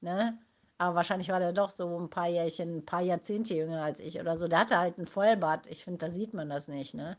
Ne? 0.00 0.38
Aber 0.78 0.94
wahrscheinlich 0.94 1.28
war 1.28 1.40
der 1.40 1.52
doch 1.52 1.70
so 1.70 1.98
ein 1.98 2.08
paar 2.08 2.28
Jährchen, 2.28 2.78
ein 2.78 2.86
paar 2.86 3.02
Jahrzehnte 3.02 3.54
jünger 3.54 3.82
als 3.82 4.00
ich 4.00 4.20
oder 4.20 4.38
so. 4.38 4.46
Der 4.46 4.60
hatte 4.60 4.78
halt 4.78 4.98
ein 4.98 5.06
Vollbart. 5.06 5.66
Ich 5.66 5.84
finde, 5.84 5.98
da 5.98 6.10
sieht 6.10 6.34
man 6.34 6.48
das 6.48 6.68
nicht, 6.68 6.94
ne? 6.94 7.18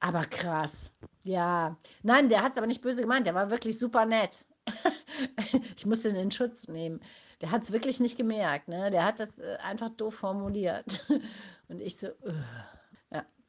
Aber 0.00 0.24
krass. 0.24 0.90
Ja. 1.22 1.76
Nein, 2.02 2.28
der 2.28 2.42
hat 2.42 2.52
es 2.52 2.58
aber 2.58 2.66
nicht 2.66 2.82
böse 2.82 3.02
gemeint. 3.02 3.26
Der 3.26 3.34
war 3.34 3.50
wirklich 3.50 3.78
super 3.78 4.04
nett. 4.04 4.44
ich 5.76 5.86
musste 5.86 6.12
den 6.12 6.22
in 6.22 6.30
Schutz 6.30 6.68
nehmen. 6.68 7.00
Der 7.40 7.50
hat 7.50 7.62
es 7.62 7.72
wirklich 7.72 8.00
nicht 8.00 8.16
gemerkt, 8.16 8.68
ne? 8.68 8.90
Der 8.90 9.04
hat 9.04 9.20
das 9.20 9.38
äh, 9.38 9.56
einfach 9.62 9.90
doof 9.90 10.16
formuliert. 10.16 11.06
Und 11.68 11.80
ich 11.80 11.96
so, 11.96 12.08
uh 12.08 12.32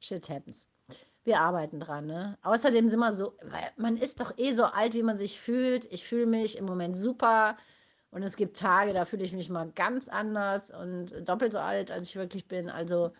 shit 0.05 0.29
happens. 0.29 0.69
Wir 1.23 1.39
arbeiten 1.39 1.79
dran, 1.79 2.05
ne? 2.05 2.37
Außerdem 2.43 2.89
sind 2.89 2.99
wir 2.99 3.13
so, 3.13 3.35
man 3.77 3.97
ist 3.97 4.21
doch 4.21 4.37
eh 4.37 4.51
so 4.51 4.65
alt, 4.65 4.93
wie 4.93 5.03
man 5.03 5.17
sich 5.17 5.39
fühlt. 5.39 5.91
Ich 5.91 6.05
fühle 6.05 6.27
mich 6.27 6.57
im 6.57 6.65
Moment 6.65 6.97
super. 6.97 7.57
Und 8.11 8.21
es 8.23 8.37
gibt 8.37 8.57
Tage, 8.57 8.93
da 8.93 9.05
fühle 9.05 9.23
ich 9.23 9.33
mich 9.33 9.49
mal 9.49 9.71
ganz 9.71 10.07
anders 10.07 10.71
und 10.71 11.27
doppelt 11.27 11.51
so 11.51 11.59
alt, 11.59 11.91
als 11.91 12.09
ich 12.09 12.15
wirklich 12.15 12.47
bin. 12.47 12.69
Also 12.69 13.11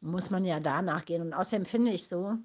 muss 0.00 0.30
man 0.30 0.44
ja 0.44 0.60
danach 0.60 1.04
gehen. 1.04 1.22
Und 1.22 1.34
außerdem 1.34 1.66
finde 1.66 1.90
ich 1.90 2.06
so, 2.08 2.38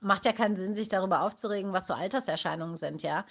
macht 0.00 0.24
ja 0.24 0.32
keinen 0.32 0.56
Sinn, 0.56 0.74
sich 0.74 0.88
darüber 0.88 1.22
aufzuregen, 1.22 1.72
was 1.72 1.86
so 1.88 1.94
Alterserscheinungen 1.94 2.76
sind, 2.76 3.02
ja. 3.02 3.26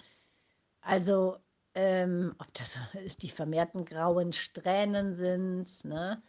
Also, 0.81 1.37
ähm, 1.73 2.35
ob 2.39 2.53
das 2.53 2.77
die 3.21 3.29
vermehrten 3.29 3.85
grauen 3.85 4.33
Strähnen 4.33 5.13
sind, 5.13 5.85
ne? 5.85 6.21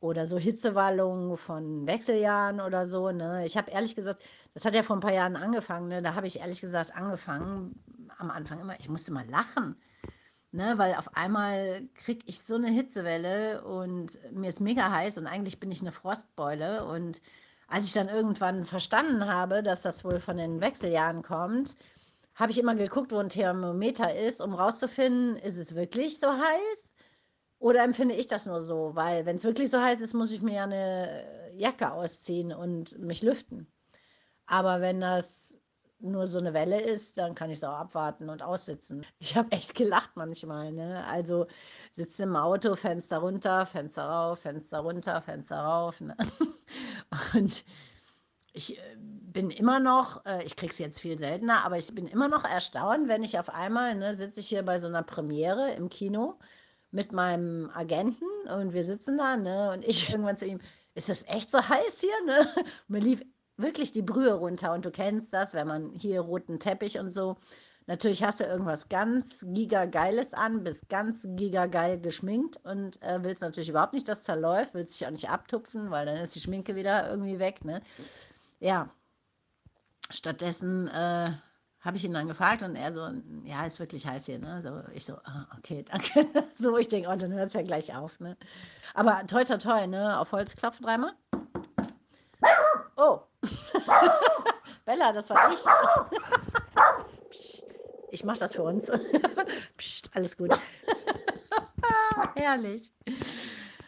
Oder 0.00 0.26
so 0.26 0.38
Hitzewallungen 0.38 1.36
von 1.36 1.86
Wechseljahren 1.86 2.60
oder 2.60 2.88
so. 2.88 3.10
Ne? 3.10 3.44
Ich 3.44 3.56
habe 3.56 3.70
ehrlich 3.70 3.96
gesagt, 3.96 4.22
das 4.54 4.64
hat 4.64 4.74
ja 4.74 4.82
vor 4.82 4.96
ein 4.96 5.00
paar 5.00 5.12
Jahren 5.12 5.36
angefangen. 5.36 5.88
Ne? 5.88 6.02
Da 6.02 6.14
habe 6.14 6.26
ich 6.26 6.40
ehrlich 6.40 6.60
gesagt 6.60 6.94
angefangen, 6.94 7.82
am 8.18 8.30
Anfang 8.30 8.60
immer, 8.60 8.78
ich 8.78 8.88
musste 8.88 9.12
mal 9.12 9.26
lachen. 9.28 9.76
Ne, 10.50 10.78
weil 10.78 10.94
auf 10.94 11.14
einmal 11.14 11.82
kriege 11.94 12.24
ich 12.24 12.40
so 12.40 12.54
eine 12.54 12.70
Hitzewelle 12.70 13.62
und 13.64 14.18
mir 14.32 14.48
ist 14.48 14.62
mega 14.62 14.90
heiß 14.90 15.18
und 15.18 15.26
eigentlich 15.26 15.60
bin 15.60 15.70
ich 15.70 15.82
eine 15.82 15.92
Frostbeule. 15.92 16.86
Und 16.86 17.20
als 17.66 17.84
ich 17.84 17.92
dann 17.92 18.08
irgendwann 18.08 18.64
verstanden 18.64 19.26
habe, 19.26 19.62
dass 19.62 19.82
das 19.82 20.04
wohl 20.06 20.20
von 20.20 20.38
den 20.38 20.62
Wechseljahren 20.62 21.22
kommt, 21.22 21.76
habe 22.34 22.50
ich 22.50 22.58
immer 22.58 22.74
geguckt, 22.74 23.12
wo 23.12 23.18
ein 23.18 23.28
Thermometer 23.28 24.14
ist, 24.16 24.40
um 24.40 24.54
rauszufinden, 24.54 25.36
ist 25.36 25.58
es 25.58 25.74
wirklich 25.74 26.18
so 26.18 26.28
heiß 26.28 26.87
oder 27.58 27.82
empfinde 27.82 28.14
ich 28.14 28.26
das 28.26 28.46
nur 28.46 28.62
so? 28.62 28.94
Weil 28.94 29.26
wenn 29.26 29.36
es 29.36 29.44
wirklich 29.44 29.70
so 29.70 29.80
heiß 29.80 30.00
ist, 30.00 30.14
muss 30.14 30.32
ich 30.32 30.42
mir 30.42 30.54
ja 30.54 30.64
eine 30.64 31.52
Jacke 31.56 31.92
ausziehen 31.92 32.52
und 32.52 32.98
mich 32.98 33.22
lüften. 33.22 33.66
Aber 34.46 34.80
wenn 34.80 35.00
das 35.00 35.58
nur 36.00 36.26
so 36.28 36.38
eine 36.38 36.54
Welle 36.54 36.80
ist, 36.80 37.18
dann 37.18 37.34
kann 37.34 37.50
ich 37.50 37.58
es 37.58 37.64
auch 37.64 37.74
abwarten 37.74 38.30
und 38.30 38.42
aussitzen. 38.42 39.04
Ich 39.18 39.36
habe 39.36 39.50
echt 39.50 39.74
gelacht 39.74 40.12
manchmal. 40.14 40.72
Ne? 40.72 41.04
Also 41.06 41.46
sitze 41.92 42.22
im 42.22 42.36
Auto, 42.36 42.76
Fenster 42.76 43.18
runter, 43.18 43.66
Fenster 43.66 44.04
rauf, 44.04 44.40
Fenster 44.40 44.78
runter, 44.78 45.20
Fenster 45.20 45.58
rauf. 45.58 46.00
Ne? 46.00 46.16
Und 47.34 47.64
ich 48.52 48.78
äh, 48.78 48.96
bin 48.96 49.50
immer 49.50 49.80
noch, 49.80 50.24
äh, 50.24 50.44
ich 50.44 50.54
kriege 50.56 50.70
es 50.70 50.78
jetzt 50.78 51.00
viel 51.00 51.18
seltener, 51.18 51.64
aber 51.64 51.76
ich 51.78 51.92
bin 51.94 52.06
immer 52.06 52.28
noch 52.28 52.44
erstaunt, 52.44 53.08
wenn 53.08 53.24
ich 53.24 53.38
auf 53.38 53.50
einmal, 53.50 53.94
ne, 53.96 54.14
sitze 54.16 54.40
ich 54.40 54.48
hier 54.48 54.62
bei 54.62 54.78
so 54.80 54.86
einer 54.86 55.02
Premiere 55.02 55.72
im 55.72 55.88
Kino 55.88 56.38
mit 56.90 57.12
meinem 57.12 57.70
Agenten 57.74 58.24
und 58.54 58.72
wir 58.72 58.84
sitzen 58.84 59.18
da, 59.18 59.36
ne, 59.36 59.72
und 59.72 59.84
ich 59.84 60.08
irgendwann 60.10 60.36
zu 60.36 60.46
ihm, 60.46 60.60
ist 60.94 61.08
das 61.08 61.24
echt 61.28 61.50
so 61.50 61.60
heiß 61.66 62.00
hier, 62.00 62.24
ne? 62.26 62.48
Mir 62.88 63.00
lief 63.00 63.22
wirklich 63.56 63.92
die 63.92 64.02
Brühe 64.02 64.34
runter 64.34 64.72
und 64.72 64.84
du 64.84 64.90
kennst 64.90 65.32
das, 65.32 65.54
wenn 65.54 65.66
man 65.66 65.92
hier 65.92 66.20
roten 66.20 66.58
Teppich 66.60 66.98
und 66.98 67.12
so. 67.12 67.36
Natürlich 67.86 68.22
hast 68.22 68.40
du 68.40 68.44
irgendwas 68.44 68.88
ganz 68.88 69.44
gigageiles 69.48 70.34
an, 70.34 70.62
bist 70.62 70.88
ganz 70.90 71.26
gigageil 71.30 71.98
geschminkt 71.98 72.60
und 72.64 73.00
äh, 73.02 73.22
willst 73.22 73.40
natürlich 73.40 73.70
überhaupt 73.70 73.94
nicht, 73.94 74.06
dass 74.08 74.18
es 74.18 74.24
zerläuft, 74.24 74.74
willst 74.74 75.00
dich 75.00 75.06
auch 75.06 75.10
nicht 75.10 75.30
abtupfen, 75.30 75.90
weil 75.90 76.04
dann 76.04 76.18
ist 76.18 76.34
die 76.34 76.40
Schminke 76.40 76.76
wieder 76.76 77.08
irgendwie 77.08 77.38
weg, 77.38 77.64
ne? 77.64 77.80
Ja. 78.60 78.90
Stattdessen 80.10 80.88
äh, 80.88 81.32
habe 81.88 81.96
ich 81.96 82.04
ihn 82.04 82.12
dann 82.12 82.28
gefragt 82.28 82.62
und 82.62 82.76
er 82.76 82.92
so, 82.92 83.08
ja, 83.44 83.64
ist 83.64 83.80
wirklich 83.80 84.06
heiß 84.06 84.26
hier, 84.26 84.38
ne? 84.38 84.60
So, 84.62 84.92
ich 84.92 85.06
so, 85.06 85.14
ah, 85.24 85.46
okay, 85.56 85.82
danke. 85.82 86.26
so, 86.54 86.76
ich 86.76 86.88
denke, 86.88 87.08
oh, 87.08 87.16
dann 87.16 87.32
hört 87.32 87.48
es 87.48 87.54
ja 87.54 87.62
gleich 87.62 87.96
auf, 87.96 88.20
ne? 88.20 88.36
Aber 88.92 89.26
toi, 89.26 89.42
toi, 89.42 89.56
toi, 89.56 89.86
ne? 89.86 90.20
Auf 90.20 90.30
Holz 90.32 90.54
klopfen 90.54 90.84
dreimal. 90.84 91.14
Oh. 92.96 93.22
Bella, 94.84 95.14
das 95.14 95.30
war 95.30 95.50
ich. 95.50 95.60
Psst, 97.30 97.64
ich 98.10 98.22
mache 98.22 98.40
das 98.40 98.54
für 98.54 98.64
uns. 98.64 98.92
Psst, 99.78 100.10
alles 100.14 100.36
gut. 100.36 100.60
Herrlich. 102.34 102.92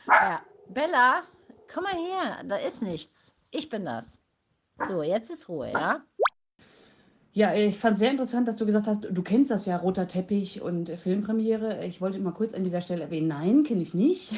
Ja, 0.07 0.41
Bella, 0.69 1.25
komm 1.71 1.85
mal 1.85 1.93
her, 1.93 2.41
da 2.45 2.57
ist 2.57 2.81
nichts. 2.81 3.31
Ich 3.51 3.69
bin 3.69 3.85
das. 3.85 4.19
So, 4.89 5.03
jetzt 5.03 5.29
ist 5.29 5.51
Ruhe, 5.51 5.71
ja? 5.71 6.01
Ja, 7.33 7.55
ich 7.55 7.79
fand 7.79 7.97
sehr 7.97 8.11
interessant, 8.11 8.49
dass 8.49 8.57
du 8.57 8.67
gesagt 8.67 8.89
hast, 8.89 9.07
du 9.09 9.23
kennst 9.23 9.53
das 9.53 9.65
ja, 9.65 9.77
roter 9.77 10.09
Teppich 10.09 10.63
und 10.63 10.91
Filmpremiere. 10.91 11.85
Ich 11.85 12.01
wollte 12.01 12.19
mal 12.19 12.33
kurz 12.33 12.55
an 12.55 12.65
dieser 12.65 12.81
Stelle 12.81 13.05
erwähnen, 13.05 13.29
nein, 13.29 13.63
kenne 13.63 13.83
ich 13.83 13.95
nicht. 13.95 14.33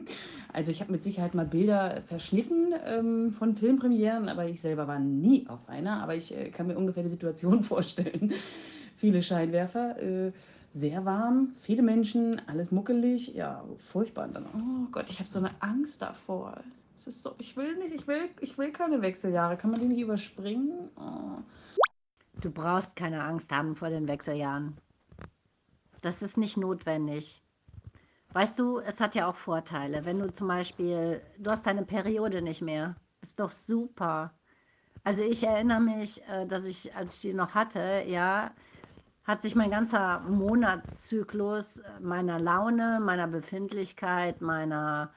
also 0.52 0.72
ich 0.72 0.80
habe 0.80 0.90
mit 0.90 1.02
Sicherheit 1.02 1.34
mal 1.34 1.44
Bilder 1.44 2.00
verschnitten 2.06 2.72
ähm, 2.86 3.30
von 3.30 3.54
Filmpremieren, 3.56 4.30
aber 4.30 4.46
ich 4.46 4.62
selber 4.62 4.88
war 4.88 4.98
nie 4.98 5.46
auf 5.48 5.68
einer. 5.68 6.02
Aber 6.02 6.14
ich 6.14 6.34
äh, 6.34 6.48
kann 6.48 6.66
mir 6.66 6.78
ungefähr 6.78 7.02
die 7.02 7.10
Situation 7.10 7.62
vorstellen. 7.62 8.32
Viele 8.96 9.22
Scheinwerfer, 9.22 10.00
äh, 10.02 10.32
sehr 10.70 11.04
warm, 11.04 11.52
viele 11.58 11.82
Menschen, 11.82 12.40
alles 12.46 12.70
muckelig, 12.70 13.34
ja, 13.34 13.64
furchtbar. 13.76 14.28
Und 14.28 14.36
dann, 14.36 14.46
oh 14.46 14.88
Gott, 14.90 15.10
ich 15.10 15.18
habe 15.18 15.28
so 15.28 15.40
eine 15.40 15.50
Angst 15.60 16.00
davor. 16.00 16.54
Es 16.96 17.06
ist 17.06 17.22
so, 17.22 17.34
ich 17.38 17.54
will 17.58 17.76
nicht, 17.76 17.94
ich 17.94 18.06
will, 18.06 18.30
ich 18.40 18.56
will 18.56 18.72
keine 18.72 19.02
Wechseljahre. 19.02 19.58
Kann 19.58 19.70
man 19.70 19.80
die 19.80 19.88
nicht 19.88 20.00
überspringen? 20.00 20.88
Oh. 20.96 21.42
Du 22.40 22.50
brauchst 22.50 22.96
keine 22.96 23.22
Angst 23.22 23.52
haben 23.52 23.76
vor 23.76 23.90
den 23.90 24.08
Wechseljahren. 24.08 24.76
Das 26.00 26.22
ist 26.22 26.38
nicht 26.38 26.56
notwendig. 26.56 27.42
Weißt 28.32 28.58
du, 28.58 28.78
es 28.78 29.00
hat 29.00 29.14
ja 29.14 29.28
auch 29.28 29.34
Vorteile. 29.34 30.04
Wenn 30.04 30.18
du 30.20 30.32
zum 30.32 30.48
Beispiel, 30.48 31.20
du 31.38 31.50
hast 31.50 31.66
deine 31.66 31.84
Periode 31.84 32.40
nicht 32.40 32.62
mehr. 32.62 32.96
Ist 33.20 33.40
doch 33.40 33.50
super. 33.50 34.32
Also 35.04 35.22
ich 35.24 35.44
erinnere 35.46 35.80
mich, 35.80 36.22
äh, 36.28 36.46
dass 36.46 36.66
ich, 36.66 36.94
als 36.94 37.16
ich 37.16 37.20
die 37.22 37.34
noch 37.34 37.54
hatte, 37.54 38.04
ja, 38.06 38.52
hat 39.24 39.42
sich 39.42 39.54
mein 39.54 39.70
ganzer 39.70 40.20
Monatszyklus 40.20 41.82
meiner 42.00 42.38
Laune, 42.38 43.00
meiner 43.00 43.26
Befindlichkeit, 43.26 44.40
meiner, 44.40 45.12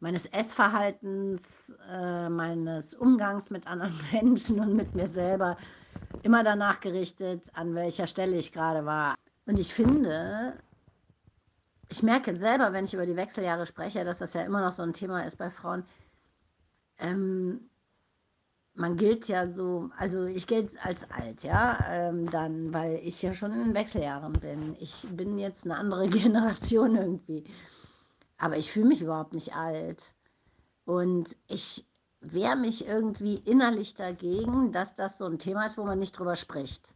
meines 0.00 0.26
Essverhaltens, 0.26 1.74
äh, 1.88 2.28
meines 2.28 2.94
Umgangs 2.94 3.50
mit 3.50 3.66
anderen 3.66 3.94
Menschen 4.12 4.60
und 4.60 4.74
mit 4.74 4.94
mir 4.94 5.06
selber 5.06 5.56
immer 6.22 6.44
danach 6.44 6.80
gerichtet, 6.80 7.50
an 7.54 7.74
welcher 7.74 8.06
Stelle 8.06 8.36
ich 8.36 8.52
gerade 8.52 8.84
war. 8.84 9.16
Und 9.46 9.58
ich 9.58 9.72
finde, 9.72 10.54
ich 11.88 12.02
merke 12.02 12.36
selber, 12.36 12.72
wenn 12.72 12.84
ich 12.84 12.94
über 12.94 13.06
die 13.06 13.16
Wechseljahre 13.16 13.66
spreche, 13.66 14.04
dass 14.04 14.18
das 14.18 14.34
ja 14.34 14.42
immer 14.42 14.60
noch 14.60 14.72
so 14.72 14.82
ein 14.82 14.92
Thema 14.92 15.22
ist 15.22 15.38
bei 15.38 15.50
Frauen. 15.50 15.84
Ähm, 16.98 17.68
man 18.74 18.96
gilt 18.96 19.26
ja 19.28 19.48
so, 19.48 19.90
also 19.96 20.26
ich 20.26 20.46
gelte 20.46 20.76
als 20.82 21.10
alt, 21.10 21.42
ja, 21.42 21.78
ähm, 21.88 22.30
dann, 22.30 22.72
weil 22.72 23.00
ich 23.02 23.20
ja 23.22 23.32
schon 23.32 23.52
in 23.52 23.74
Wechseljahren 23.74 24.34
bin. 24.34 24.76
Ich 24.78 25.06
bin 25.10 25.38
jetzt 25.38 25.64
eine 25.64 25.76
andere 25.76 26.08
Generation 26.10 26.96
irgendwie. 26.96 27.44
Aber 28.36 28.56
ich 28.56 28.70
fühle 28.70 28.86
mich 28.86 29.02
überhaupt 29.02 29.32
nicht 29.32 29.54
alt. 29.54 30.12
Und 30.84 31.36
ich 31.48 31.87
wehre 32.20 32.56
mich 32.56 32.86
irgendwie 32.86 33.36
innerlich 33.36 33.94
dagegen, 33.94 34.72
dass 34.72 34.94
das 34.94 35.18
so 35.18 35.26
ein 35.26 35.38
Thema 35.38 35.66
ist, 35.66 35.78
wo 35.78 35.84
man 35.84 35.98
nicht 35.98 36.18
drüber 36.18 36.36
spricht. 36.36 36.94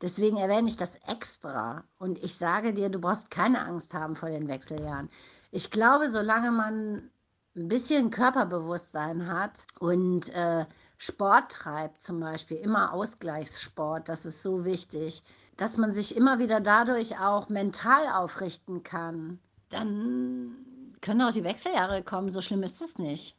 Deswegen 0.00 0.36
erwähne 0.36 0.68
ich 0.68 0.76
das 0.76 0.96
extra. 1.06 1.84
Und 1.98 2.22
ich 2.22 2.36
sage 2.36 2.72
dir, 2.72 2.88
du 2.88 3.00
brauchst 3.00 3.30
keine 3.30 3.60
Angst 3.60 3.94
haben 3.94 4.16
vor 4.16 4.30
den 4.30 4.48
Wechseljahren. 4.48 5.08
Ich 5.50 5.70
glaube, 5.70 6.10
solange 6.10 6.52
man 6.52 7.10
ein 7.56 7.68
bisschen 7.68 8.10
Körperbewusstsein 8.10 9.26
hat 9.26 9.66
und 9.80 10.28
äh, 10.28 10.66
Sport 10.98 11.50
treibt, 11.50 12.00
zum 12.00 12.20
Beispiel 12.20 12.58
immer 12.58 12.92
Ausgleichssport, 12.92 14.08
das 14.08 14.26
ist 14.26 14.42
so 14.42 14.64
wichtig, 14.64 15.22
dass 15.56 15.76
man 15.76 15.92
sich 15.92 16.16
immer 16.16 16.38
wieder 16.38 16.60
dadurch 16.60 17.18
auch 17.18 17.48
mental 17.48 18.06
aufrichten 18.08 18.84
kann, 18.84 19.40
dann 19.70 20.96
können 21.00 21.22
auch 21.22 21.32
die 21.32 21.44
Wechseljahre 21.44 22.02
kommen. 22.02 22.30
So 22.30 22.40
schlimm 22.40 22.62
ist 22.62 22.80
es 22.80 22.98
nicht. 22.98 23.36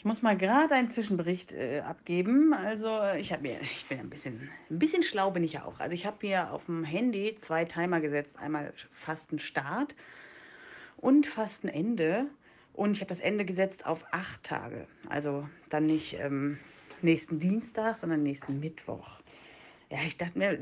Ich 0.00 0.06
muss 0.06 0.22
mal 0.22 0.34
gerade 0.34 0.74
einen 0.74 0.88
Zwischenbericht 0.88 1.52
äh, 1.52 1.80
abgeben. 1.80 2.54
Also 2.54 3.02
ich 3.18 3.34
habe 3.34 3.42
mir, 3.42 3.60
ich 3.60 3.86
bin 3.86 4.00
ein 4.00 4.08
bisschen, 4.08 4.48
ein 4.70 4.78
bisschen 4.78 5.02
schlau 5.02 5.30
bin 5.30 5.44
ich 5.44 5.52
ja 5.52 5.66
auch. 5.66 5.78
Also 5.78 5.94
ich 5.94 6.06
habe 6.06 6.26
mir 6.26 6.52
auf 6.52 6.64
dem 6.64 6.84
Handy 6.84 7.34
zwei 7.34 7.66
Timer 7.66 8.00
gesetzt. 8.00 8.38
Einmal 8.38 8.72
Fastenstart 8.92 9.94
und 10.96 11.26
Fastenende. 11.26 12.28
Und 12.72 12.92
ich 12.92 13.02
habe 13.02 13.10
das 13.10 13.20
Ende 13.20 13.44
gesetzt 13.44 13.84
auf 13.84 14.02
acht 14.10 14.42
Tage. 14.42 14.86
Also 15.10 15.46
dann 15.68 15.84
nicht 15.84 16.18
ähm, 16.18 16.58
nächsten 17.02 17.38
Dienstag, 17.38 17.98
sondern 17.98 18.22
nächsten 18.22 18.58
Mittwoch. 18.58 19.20
Ja, 19.90 19.98
ich 20.06 20.16
dachte 20.16 20.38
mir, 20.38 20.58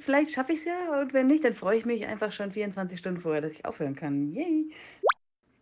vielleicht 0.00 0.32
schaffe 0.32 0.52
ich 0.52 0.58
es 0.58 0.64
ja. 0.64 1.00
Und 1.00 1.14
wenn 1.14 1.28
nicht, 1.28 1.44
dann 1.44 1.54
freue 1.54 1.78
ich 1.78 1.84
mich 1.84 2.06
einfach 2.08 2.32
schon 2.32 2.50
24 2.50 2.98
Stunden 2.98 3.20
vorher, 3.20 3.40
dass 3.40 3.52
ich 3.52 3.64
aufhören 3.64 3.94
kann. 3.94 4.32
Yay! 4.32 4.72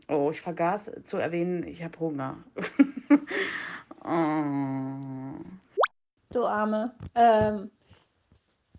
Oh, 0.09 0.31
ich 0.33 0.41
vergaß 0.41 1.03
zu 1.05 1.19
erwähnen, 1.19 1.67
ich 1.67 1.83
habe 1.83 2.01
Hunger. 2.01 2.43
oh. 4.05 5.39
Du 6.31 6.45
Arme. 6.47 6.95
Ähm, 7.15 7.71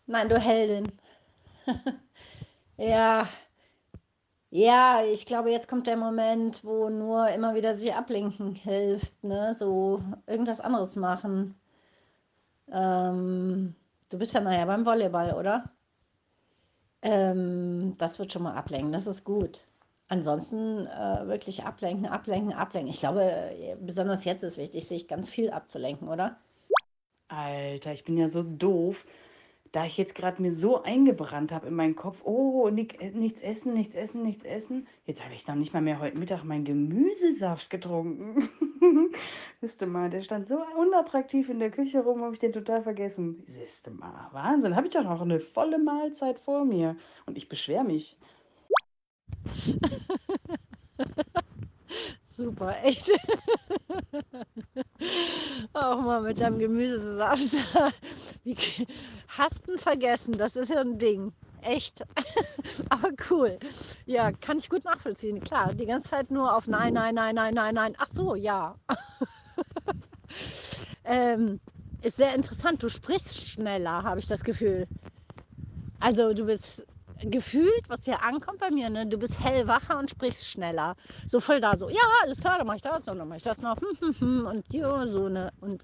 nein, 0.07 0.29
du 0.29 0.39
Heldin. 0.39 0.91
ja. 2.77 3.27
Ja, 4.51 5.03
ich 5.03 5.25
glaube, 5.25 5.51
jetzt 5.51 5.67
kommt 5.67 5.87
der 5.87 5.97
Moment, 5.97 6.63
wo 6.63 6.89
nur 6.89 7.29
immer 7.29 7.53
wieder 7.55 7.75
sich 7.75 7.93
ablenken 7.93 8.55
hilft, 8.55 9.23
ne? 9.23 9.53
So 9.53 10.01
irgendwas 10.25 10.59
anderes 10.59 10.95
machen. 10.95 11.55
Ähm, 12.71 13.75
du 14.09 14.17
bist 14.17 14.33
ja 14.33 14.41
nachher 14.41 14.65
beim 14.65 14.85
Volleyball, 14.85 15.33
oder? 15.33 15.71
Ähm, 17.01 17.95
das 17.97 18.19
wird 18.19 18.31
schon 18.33 18.43
mal 18.43 18.55
ablenken, 18.55 18.91
das 18.91 19.07
ist 19.07 19.23
gut 19.23 19.68
ansonsten 20.09 20.87
äh, 20.87 21.27
wirklich 21.27 21.63
ablenken, 21.63 22.07
ablenken, 22.07 22.53
ablenken. 22.53 22.91
Ich 22.91 22.99
glaube, 22.99 23.23
äh, 23.23 23.77
besonders 23.79 24.25
jetzt 24.25 24.43
ist 24.43 24.57
wichtig, 24.57 24.87
sich 24.87 25.07
ganz 25.07 25.29
viel 25.29 25.51
abzulenken, 25.51 26.09
oder? 26.09 26.37
Alter, 27.29 27.93
ich 27.93 28.03
bin 28.03 28.17
ja 28.17 28.27
so 28.27 28.43
doof. 28.43 29.05
da 29.71 29.85
ich 29.85 29.97
jetzt 29.97 30.15
gerade 30.15 30.41
mir 30.41 30.51
so 30.51 30.81
eingebrannt 30.81 31.51
habe 31.51 31.67
in 31.67 31.75
meinen 31.75 31.95
Kopf, 31.95 32.21
oh, 32.23 32.69
nichts 32.69 33.41
essen, 33.41 33.73
nichts 33.73 33.95
essen, 33.95 34.23
nichts 34.23 34.43
essen, 34.43 34.87
jetzt 35.05 35.23
habe 35.23 35.33
ich 35.35 35.45
noch 35.47 35.55
nicht 35.55 35.73
mal 35.73 35.81
mehr 35.81 35.99
heute 35.99 36.17
Mittag 36.17 36.43
meinen 36.43 36.65
Gemüsesaft 36.65 37.69
getrunken. 37.69 38.49
Siehst 39.61 39.81
du 39.81 39.85
mal, 39.85 40.09
der 40.09 40.21
stand 40.21 40.47
so 40.47 40.57
unattraktiv 40.77 41.49
in 41.49 41.59
der 41.59 41.69
Küche 41.69 41.99
rum, 42.01 42.23
habe 42.23 42.33
ich 42.33 42.39
den 42.39 42.53
total 42.53 42.81
vergessen. 42.81 43.43
Siehst 43.47 43.85
du 43.87 43.91
mal, 43.91 44.29
Wahnsinn, 44.31 44.75
habe 44.75 44.87
ich 44.87 44.93
doch 44.93 45.03
noch 45.03 45.21
eine 45.21 45.39
volle 45.39 45.77
Mahlzeit 45.77 46.39
vor 46.39 46.65
mir 46.65 46.95
und 47.27 47.37
ich 47.37 47.49
beschwere 47.49 47.83
mich. 47.83 48.17
Super, 52.21 52.75
echt. 52.83 53.11
Auch 55.73 56.01
mal 56.01 56.21
mit 56.21 56.39
deinem 56.39 56.59
Gemüsesaft. 56.59 57.51
Wie, 58.43 58.55
hast 59.27 59.67
du 59.67 59.77
vergessen? 59.77 60.37
Das 60.37 60.55
ist 60.55 60.69
ja 60.71 60.81
ein 60.81 60.97
Ding. 60.97 61.33
Echt. 61.61 62.03
Aber 62.89 63.09
cool. 63.29 63.59
Ja, 64.05 64.31
kann 64.31 64.57
ich 64.57 64.69
gut 64.69 64.85
nachvollziehen. 64.85 65.41
Klar, 65.41 65.73
die 65.73 65.85
ganze 65.85 66.09
Zeit 66.11 66.31
nur 66.31 66.55
auf 66.55 66.67
Nein, 66.67 66.93
Nein, 66.93 67.15
Nein, 67.15 67.35
Nein, 67.35 67.53
Nein, 67.53 67.75
Nein. 67.75 67.95
Ach 67.97 68.07
so, 68.07 68.35
ja. 68.35 68.75
ähm, 71.03 71.59
ist 72.01 72.17
sehr 72.17 72.33
interessant. 72.35 72.81
Du 72.81 72.89
sprichst 72.89 73.47
schneller, 73.47 74.03
habe 74.03 74.19
ich 74.19 74.27
das 74.27 74.43
Gefühl. 74.43 74.87
Also 75.99 76.33
du 76.33 76.45
bist 76.45 76.85
gefühlt, 77.21 77.87
was 77.87 78.05
hier 78.05 78.23
ankommt 78.23 78.59
bei 78.59 78.71
mir, 78.71 78.89
ne? 78.89 79.07
du 79.07 79.17
bist 79.17 79.39
hellwacher 79.39 79.97
und 79.99 80.09
sprichst 80.09 80.45
schneller. 80.45 80.95
So 81.27 81.39
voll 81.39 81.61
da 81.61 81.75
so, 81.75 81.89
ja, 81.89 82.01
alles 82.23 82.39
klar, 82.39 82.57
dann 82.57 82.67
mach 82.67 82.75
ich 82.75 82.81
das 82.81 83.07
und 83.07 83.17
dann 83.17 83.27
mach 83.27 83.35
ich 83.35 83.43
das 83.43 83.61
noch. 83.61 83.77
Und 84.21 84.63
ja, 84.71 85.07
so 85.07 85.29
ne. 85.29 85.51
Und 85.61 85.83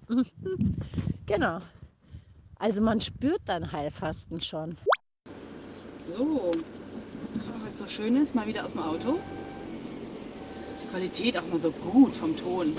genau. 1.25 1.59
Also 2.57 2.81
man 2.81 3.01
spürt 3.01 3.41
dann 3.45 3.71
Heilfasten 3.71 4.41
schon. 4.41 4.77
So, 6.07 6.53
es 7.75 7.79
so 7.79 7.87
schön 7.87 8.15
ist, 8.15 8.33
mal 8.33 8.47
wieder 8.47 8.63
aus 8.63 8.71
dem 8.71 8.81
Auto. 8.81 9.19
Ist 10.75 10.83
die 10.83 10.87
Qualität 10.87 11.37
auch 11.37 11.45
mal 11.47 11.59
so 11.59 11.71
gut 11.71 12.15
vom 12.15 12.37
Ton. 12.37 12.73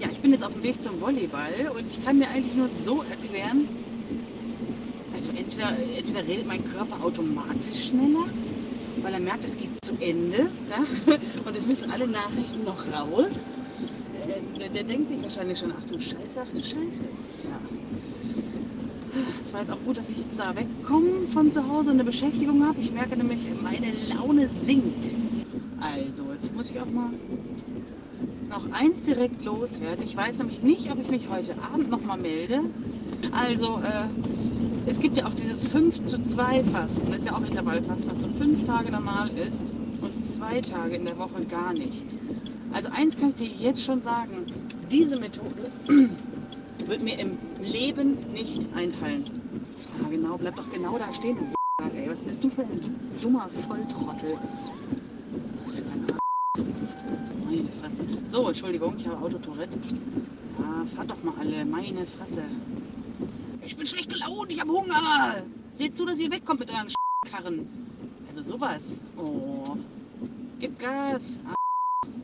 Ja, 0.00 0.08
ich 0.10 0.20
bin 0.20 0.30
jetzt 0.30 0.42
auf 0.42 0.52
dem 0.52 0.62
Weg 0.62 0.80
zum 0.80 0.98
Volleyball 0.98 1.70
und 1.74 1.90
ich 1.90 2.02
kann 2.02 2.18
mir 2.18 2.28
eigentlich 2.28 2.54
nur 2.54 2.68
so 2.68 3.02
erklären, 3.02 3.68
also 5.18 5.30
entweder, 5.30 5.70
entweder 5.96 6.26
redet 6.26 6.46
mein 6.46 6.64
Körper 6.64 7.02
automatisch 7.02 7.88
schneller, 7.88 8.26
weil 9.02 9.12
er 9.12 9.18
merkt, 9.18 9.44
es 9.44 9.56
geht 9.56 9.84
zu 9.84 9.92
Ende 9.98 10.48
ja? 10.70 10.84
und 11.44 11.56
es 11.56 11.66
müssen 11.66 11.90
alle 11.90 12.06
Nachrichten 12.06 12.62
noch 12.64 12.86
raus. 12.92 13.36
Äh, 14.28 14.58
der, 14.60 14.68
der, 14.68 14.84
denkt 14.84 15.08
sich 15.08 15.20
wahrscheinlich 15.20 15.58
schon, 15.58 15.72
ach 15.76 15.84
du 15.90 16.00
Scheiße, 16.00 16.40
ach 16.40 16.48
du 16.50 16.62
Scheiße. 16.62 17.04
Ja. 17.44 17.58
Es 19.42 19.52
war 19.52 19.60
jetzt 19.60 19.72
auch 19.72 19.82
gut, 19.84 19.98
dass 19.98 20.08
ich 20.08 20.18
jetzt 20.18 20.38
da 20.38 20.54
wegkomme 20.54 21.26
von 21.32 21.50
zu 21.50 21.66
Hause 21.68 21.90
und 21.90 21.96
eine 21.96 22.04
Beschäftigung 22.04 22.64
habe. 22.64 22.78
Ich 22.78 22.92
merke 22.92 23.16
nämlich, 23.16 23.44
meine 23.60 23.92
Laune 24.14 24.48
sinkt. 24.62 25.10
Also, 25.80 26.32
jetzt 26.32 26.54
muss 26.54 26.70
ich 26.70 26.80
auch 26.80 26.86
mal 26.86 27.10
noch 28.48 28.70
eins 28.70 29.02
direkt 29.02 29.42
loswerden. 29.42 30.04
Ich 30.04 30.16
weiß 30.16 30.38
nämlich 30.38 30.62
nicht, 30.62 30.92
ob 30.92 31.00
ich 31.00 31.10
mich 31.10 31.28
heute 31.28 31.56
Abend 31.60 31.90
noch 31.90 32.04
mal 32.04 32.18
melde. 32.18 32.60
Also, 33.32 33.78
äh, 33.78 34.06
es 34.88 34.98
gibt 34.98 35.18
ja 35.18 35.26
auch 35.26 35.34
dieses 35.34 35.66
5 35.68 36.02
zu 36.02 36.22
2 36.22 36.64
Fasten, 36.64 37.08
das 37.08 37.18
ist 37.18 37.26
ja 37.26 37.36
auch 37.36 37.42
Intervallfasten, 37.42 38.08
dass 38.08 38.20
du 38.20 38.32
fünf 38.34 38.64
Tage 38.64 38.90
normal 38.90 39.30
isst 39.36 39.72
und 40.00 40.24
zwei 40.24 40.62
Tage 40.62 40.96
in 40.96 41.04
der 41.04 41.18
Woche 41.18 41.44
gar 41.44 41.74
nicht. 41.74 42.04
Also 42.72 42.88
eins 42.90 43.16
kann 43.16 43.28
ich 43.28 43.34
dir 43.34 43.48
jetzt 43.48 43.82
schon 43.82 44.00
sagen, 44.00 44.46
diese 44.90 45.18
Methode 45.18 45.70
wird 46.86 47.02
mir 47.02 47.18
im 47.18 47.36
Leben 47.60 48.32
nicht 48.32 48.66
einfallen. 48.74 49.30
Ja 50.02 50.08
genau, 50.08 50.38
bleib 50.38 50.56
doch 50.56 50.70
genau 50.70 50.98
da 50.98 51.12
stehen, 51.12 51.36
du 51.36 51.84
ey. 51.94 52.10
Was 52.10 52.20
bist 52.22 52.42
du 52.42 52.48
für 52.48 52.62
ein 52.62 52.80
dummer 53.20 53.48
Volltrottel? 53.50 54.38
Was 55.60 55.72
für 55.74 55.82
ein. 55.82 56.06
Meine 57.44 57.68
Fresse. 57.80 58.02
So, 58.24 58.48
Entschuldigung, 58.48 58.94
ich 58.96 59.06
habe 59.06 59.22
Autotourette. 59.22 59.78
Ja, 60.58 60.86
fahrt 60.96 61.10
doch 61.10 61.22
mal 61.22 61.34
alle, 61.38 61.64
meine 61.66 62.06
Fresse. 62.06 62.42
Ich 63.68 63.76
bin 63.76 63.86
schlecht 63.86 64.08
gelaunt, 64.08 64.50
ich 64.50 64.58
habe 64.60 64.72
Hunger. 64.72 65.42
Seht 65.74 65.94
zu, 65.94 66.06
dass 66.06 66.18
ihr 66.18 66.30
wegkommt 66.30 66.60
mit 66.60 66.70
euren 66.70 66.88
Karren. 67.30 67.68
Also 68.26 68.42
sowas. 68.42 68.98
Oh. 69.14 69.76
Gib 70.58 70.78
Gas. 70.78 71.38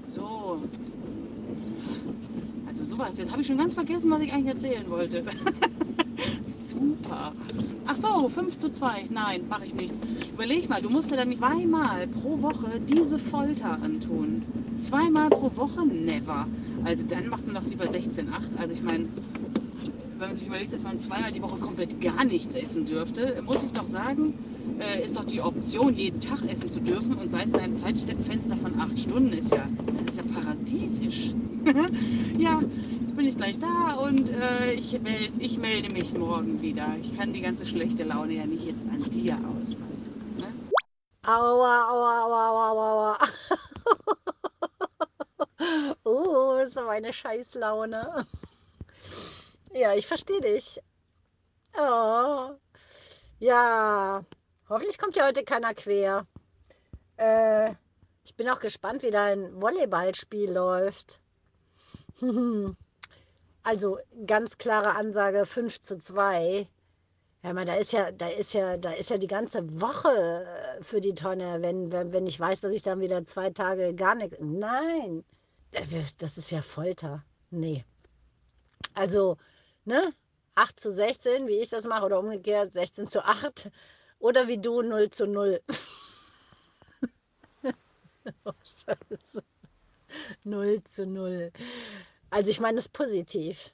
So. 0.07 0.63
Also 2.67 2.85
sowas. 2.87 3.19
Jetzt 3.19 3.31
habe 3.31 3.43
ich 3.43 3.47
schon 3.47 3.59
ganz 3.59 3.75
vergessen, 3.75 4.11
was 4.11 4.23
ich 4.23 4.33
eigentlich 4.33 4.55
erzählen 4.55 4.89
wollte. 4.89 5.23
Super. 6.67 7.35
Ach 7.85 7.97
so, 7.97 8.31
5 8.31 8.57
zu 8.57 8.73
2. 8.73 9.09
Nein, 9.11 9.47
mache 9.47 9.67
ich 9.67 9.75
nicht. 9.75 9.93
Überleg 10.33 10.71
mal, 10.71 10.81
du 10.81 10.89
musst 10.89 11.11
dir 11.11 11.17
dann 11.17 11.35
zweimal 11.35 12.07
pro 12.07 12.41
Woche 12.41 12.81
diese 12.89 13.19
Folter 13.19 13.73
antun. 13.83 14.47
Zweimal 14.79 15.29
pro 15.29 15.55
Woche? 15.55 15.85
Never. 15.85 16.49
Also 16.85 17.05
dann 17.05 17.29
macht 17.29 17.45
man 17.45 17.57
doch 17.57 17.69
lieber 17.69 17.85
16,8. 17.85 18.57
Also 18.57 18.73
ich 18.73 18.83
meine, 18.83 19.09
wenn 20.25 20.31
man 20.31 20.37
sich 20.39 20.47
überlegt, 20.47 20.73
dass 20.73 20.83
man 20.83 20.99
zweimal 20.99 21.31
die 21.33 21.43
Woche 21.43 21.59
komplett 21.59 22.01
gar 22.01 22.25
nichts 22.25 22.55
essen 22.55 22.87
dürfte, 22.87 23.43
muss 23.43 23.63
ich 23.63 23.73
doch 23.73 23.87
sagen, 23.87 24.33
äh, 24.81 25.05
ist 25.05 25.19
doch 25.19 25.25
die 25.27 25.43
Option, 25.43 25.95
jeden 25.95 26.19
Tag 26.19 26.41
essen 26.49 26.71
zu 26.71 26.81
dürfen 26.81 27.13
und 27.17 27.31
sei 27.31 27.43
es 27.43 27.53
in 27.53 27.59
einem 27.59 27.75
Zeitfenster 27.75 28.57
von 28.57 28.81
acht 28.81 28.99
Stunden, 28.99 29.35
ist 29.35 29.53
ja, 29.53 29.69
das 29.99 30.17
ist 30.17 30.27
ja 30.27 30.35
paradiesisch. 30.35 31.35
ja, 32.39 32.59
jetzt 33.03 33.15
bin 33.15 33.27
ich 33.27 33.37
gleich 33.37 33.59
da 33.59 33.97
und 33.97 34.31
äh, 34.31 34.73
ich, 34.73 34.99
meld, 34.99 35.33
ich 35.41 35.59
melde 35.59 35.93
mich 35.93 36.15
morgen 36.15 36.63
wieder. 36.63 36.97
Ich 37.03 37.15
kann 37.19 37.35
die 37.35 37.43
ganze 37.43 37.67
schlechte 37.67 38.05
Laune 38.05 38.33
ja 38.33 38.47
nicht 38.47 38.65
jetzt 38.65 38.87
an 38.89 39.03
dir 39.11 39.35
auslassen. 39.35 40.09
Ne? 40.39 40.47
Aua, 41.27 41.91
aua, 41.91 42.23
aua, 42.25 42.49
aua, 42.49 42.93
aua. 42.93 43.19
oh, 46.05 46.57
das 46.61 46.71
ist 46.71 46.79
aber 46.79 46.93
eine 46.93 47.13
Scheißlaune. 47.13 48.27
Ja, 49.75 49.93
ich 49.93 50.07
verstehe 50.07 50.41
dich. 50.41 50.81
Oh. 51.77 52.51
Ja, 53.41 54.25
hoffentlich 54.69 54.99
kommt 54.99 55.17
ja 55.17 55.27
heute 55.27 55.43
keiner 55.43 55.75
quer. 55.75 56.29
Äh, 57.17 57.73
ich 58.25 58.37
bin 58.37 58.49
auch 58.49 58.61
gespannt, 58.61 59.03
wie 59.03 59.11
dein 59.11 59.61
Volleyballspiel 59.61 60.53
läuft. 60.53 61.19
also 63.65 63.99
ganz 64.27 64.57
klare 64.59 64.95
Ansage 64.95 65.45
5 65.45 65.83
zu 65.83 65.99
2. 65.99 66.69
Ja, 67.43 67.53
man, 67.53 67.67
da 67.67 67.75
ist 67.75 67.93
ja, 67.93 68.13
da 68.13 68.29
ist 68.29 68.55
ja, 68.55 68.77
da 68.77 68.93
ist 68.93 69.11
ja 69.11 69.19
die 69.19 69.27
ganze 69.27 69.81
Woche 69.81 70.47
äh, 70.79 70.85
für 70.85 71.01
die 71.01 71.17
Tonne, 71.17 71.61
wenn, 71.63 71.91
wenn, 71.91 72.13
wenn 72.13 72.29
ich 72.29 72.39
weiß, 72.39 72.61
dass 72.61 72.73
ich 72.73 72.83
dann 72.83 73.01
wieder 73.01 73.27
zwei 73.27 73.51
Tage 73.51 73.93
gar 73.93 74.15
nichts. 74.15 74.39
Nein, 74.41 75.25
das 76.19 76.39
ist 76.39 76.53
ja 76.53 76.63
Folter. 76.63 77.25
Nee. 77.51 77.85
Also, 78.95 79.37
ne? 79.85 80.13
8 80.55 80.79
zu 80.79 80.93
16, 80.93 81.47
wie 81.49 81.59
ich 81.59 81.71
das 81.71 81.85
mache, 81.85 82.05
oder 82.05 82.19
umgekehrt 82.21 82.73
16 82.73 83.07
zu 83.09 83.25
8. 83.25 83.71
Oder 84.19 84.49
wie 84.49 84.59
du 84.59 84.83
0 84.83 85.11
zu 85.11 85.27
0. 85.27 85.61
oh, 88.45 88.53
Scheiße. 88.87 89.45
0 90.45 90.83
zu 90.85 91.07
0. 91.07 91.53
Also 92.31 92.51
ich 92.51 92.61
meine 92.61 92.77
das 92.77 92.89
positiv. 92.89 93.73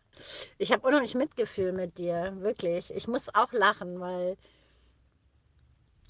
Ich 0.58 0.72
habe 0.72 0.86
unheimlich 0.86 1.14
Mitgefühl 1.14 1.72
mit 1.72 1.98
dir, 1.98 2.34
wirklich. 2.40 2.94
Ich 2.94 3.08
muss 3.08 3.34
auch 3.34 3.52
lachen, 3.52 4.00
weil 4.00 4.36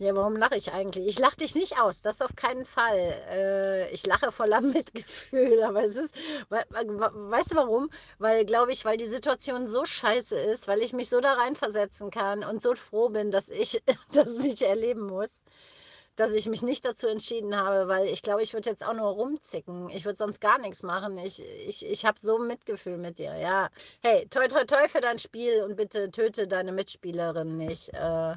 ja, 0.00 0.14
warum 0.14 0.34
lache 0.34 0.56
ich 0.56 0.72
eigentlich? 0.72 1.06
Ich 1.06 1.18
lache 1.18 1.36
dich 1.36 1.54
nicht 1.54 1.78
aus, 1.78 2.00
das 2.00 2.22
auf 2.22 2.34
keinen 2.34 2.64
Fall. 2.64 2.96
Äh, 3.30 3.90
ich 3.92 4.06
lache 4.06 4.32
voller 4.32 4.60
Mitgefühl, 4.62 5.62
aber 5.62 5.84
es 5.84 5.94
ist, 5.94 6.14
weißt 6.48 7.52
du 7.52 7.56
warum? 7.56 7.90
Weil, 8.18 8.46
glaube 8.46 8.72
ich, 8.72 8.86
weil 8.86 8.96
die 8.96 9.06
Situation 9.06 9.68
so 9.68 9.84
scheiße 9.84 10.38
ist, 10.38 10.68
weil 10.68 10.80
ich 10.80 10.94
mich 10.94 11.10
so 11.10 11.20
da 11.20 11.34
reinversetzen 11.34 12.10
kann 12.10 12.44
und 12.44 12.62
so 12.62 12.74
froh 12.74 13.10
bin, 13.10 13.30
dass 13.30 13.50
ich 13.50 13.82
das 14.12 14.38
nicht 14.38 14.62
erleben 14.62 15.02
muss, 15.06 15.28
dass 16.16 16.32
ich 16.32 16.46
mich 16.46 16.62
nicht 16.62 16.86
dazu 16.86 17.06
entschieden 17.06 17.54
habe, 17.54 17.86
weil 17.88 18.06
ich 18.08 18.22
glaube, 18.22 18.42
ich 18.42 18.54
würde 18.54 18.70
jetzt 18.70 18.82
auch 18.86 18.94
nur 18.94 19.08
rumzicken. 19.08 19.90
Ich 19.90 20.06
würde 20.06 20.16
sonst 20.16 20.40
gar 20.40 20.58
nichts 20.58 20.82
machen. 20.82 21.18
Ich, 21.18 21.42
ich, 21.42 21.84
ich 21.84 22.06
habe 22.06 22.18
so 22.22 22.38
Mitgefühl 22.38 22.96
mit 22.96 23.18
dir, 23.18 23.36
ja. 23.36 23.68
Hey, 24.00 24.26
toi, 24.30 24.48
toi, 24.48 24.64
toi 24.64 24.88
für 24.88 25.02
dein 25.02 25.18
Spiel 25.18 25.62
und 25.62 25.76
bitte 25.76 26.10
töte 26.10 26.48
deine 26.48 26.72
Mitspielerin 26.72 27.58
nicht. 27.58 27.90
Äh, 27.92 28.36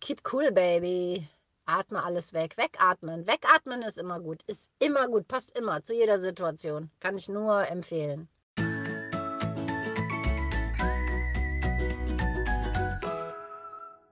Keep 0.00 0.22
cool, 0.32 0.50
baby. 0.52 1.28
Atme 1.66 2.02
alles 2.02 2.32
weg. 2.32 2.56
Wegatmen. 2.56 3.26
Wegatmen 3.26 3.82
ist 3.82 3.98
immer 3.98 4.20
gut. 4.20 4.42
Ist 4.46 4.70
immer 4.78 5.08
gut. 5.08 5.26
Passt 5.28 5.56
immer 5.56 5.82
zu 5.82 5.92
jeder 5.94 6.20
Situation. 6.20 6.90
Kann 7.00 7.16
ich 7.18 7.28
nur 7.28 7.66
empfehlen. 7.68 8.28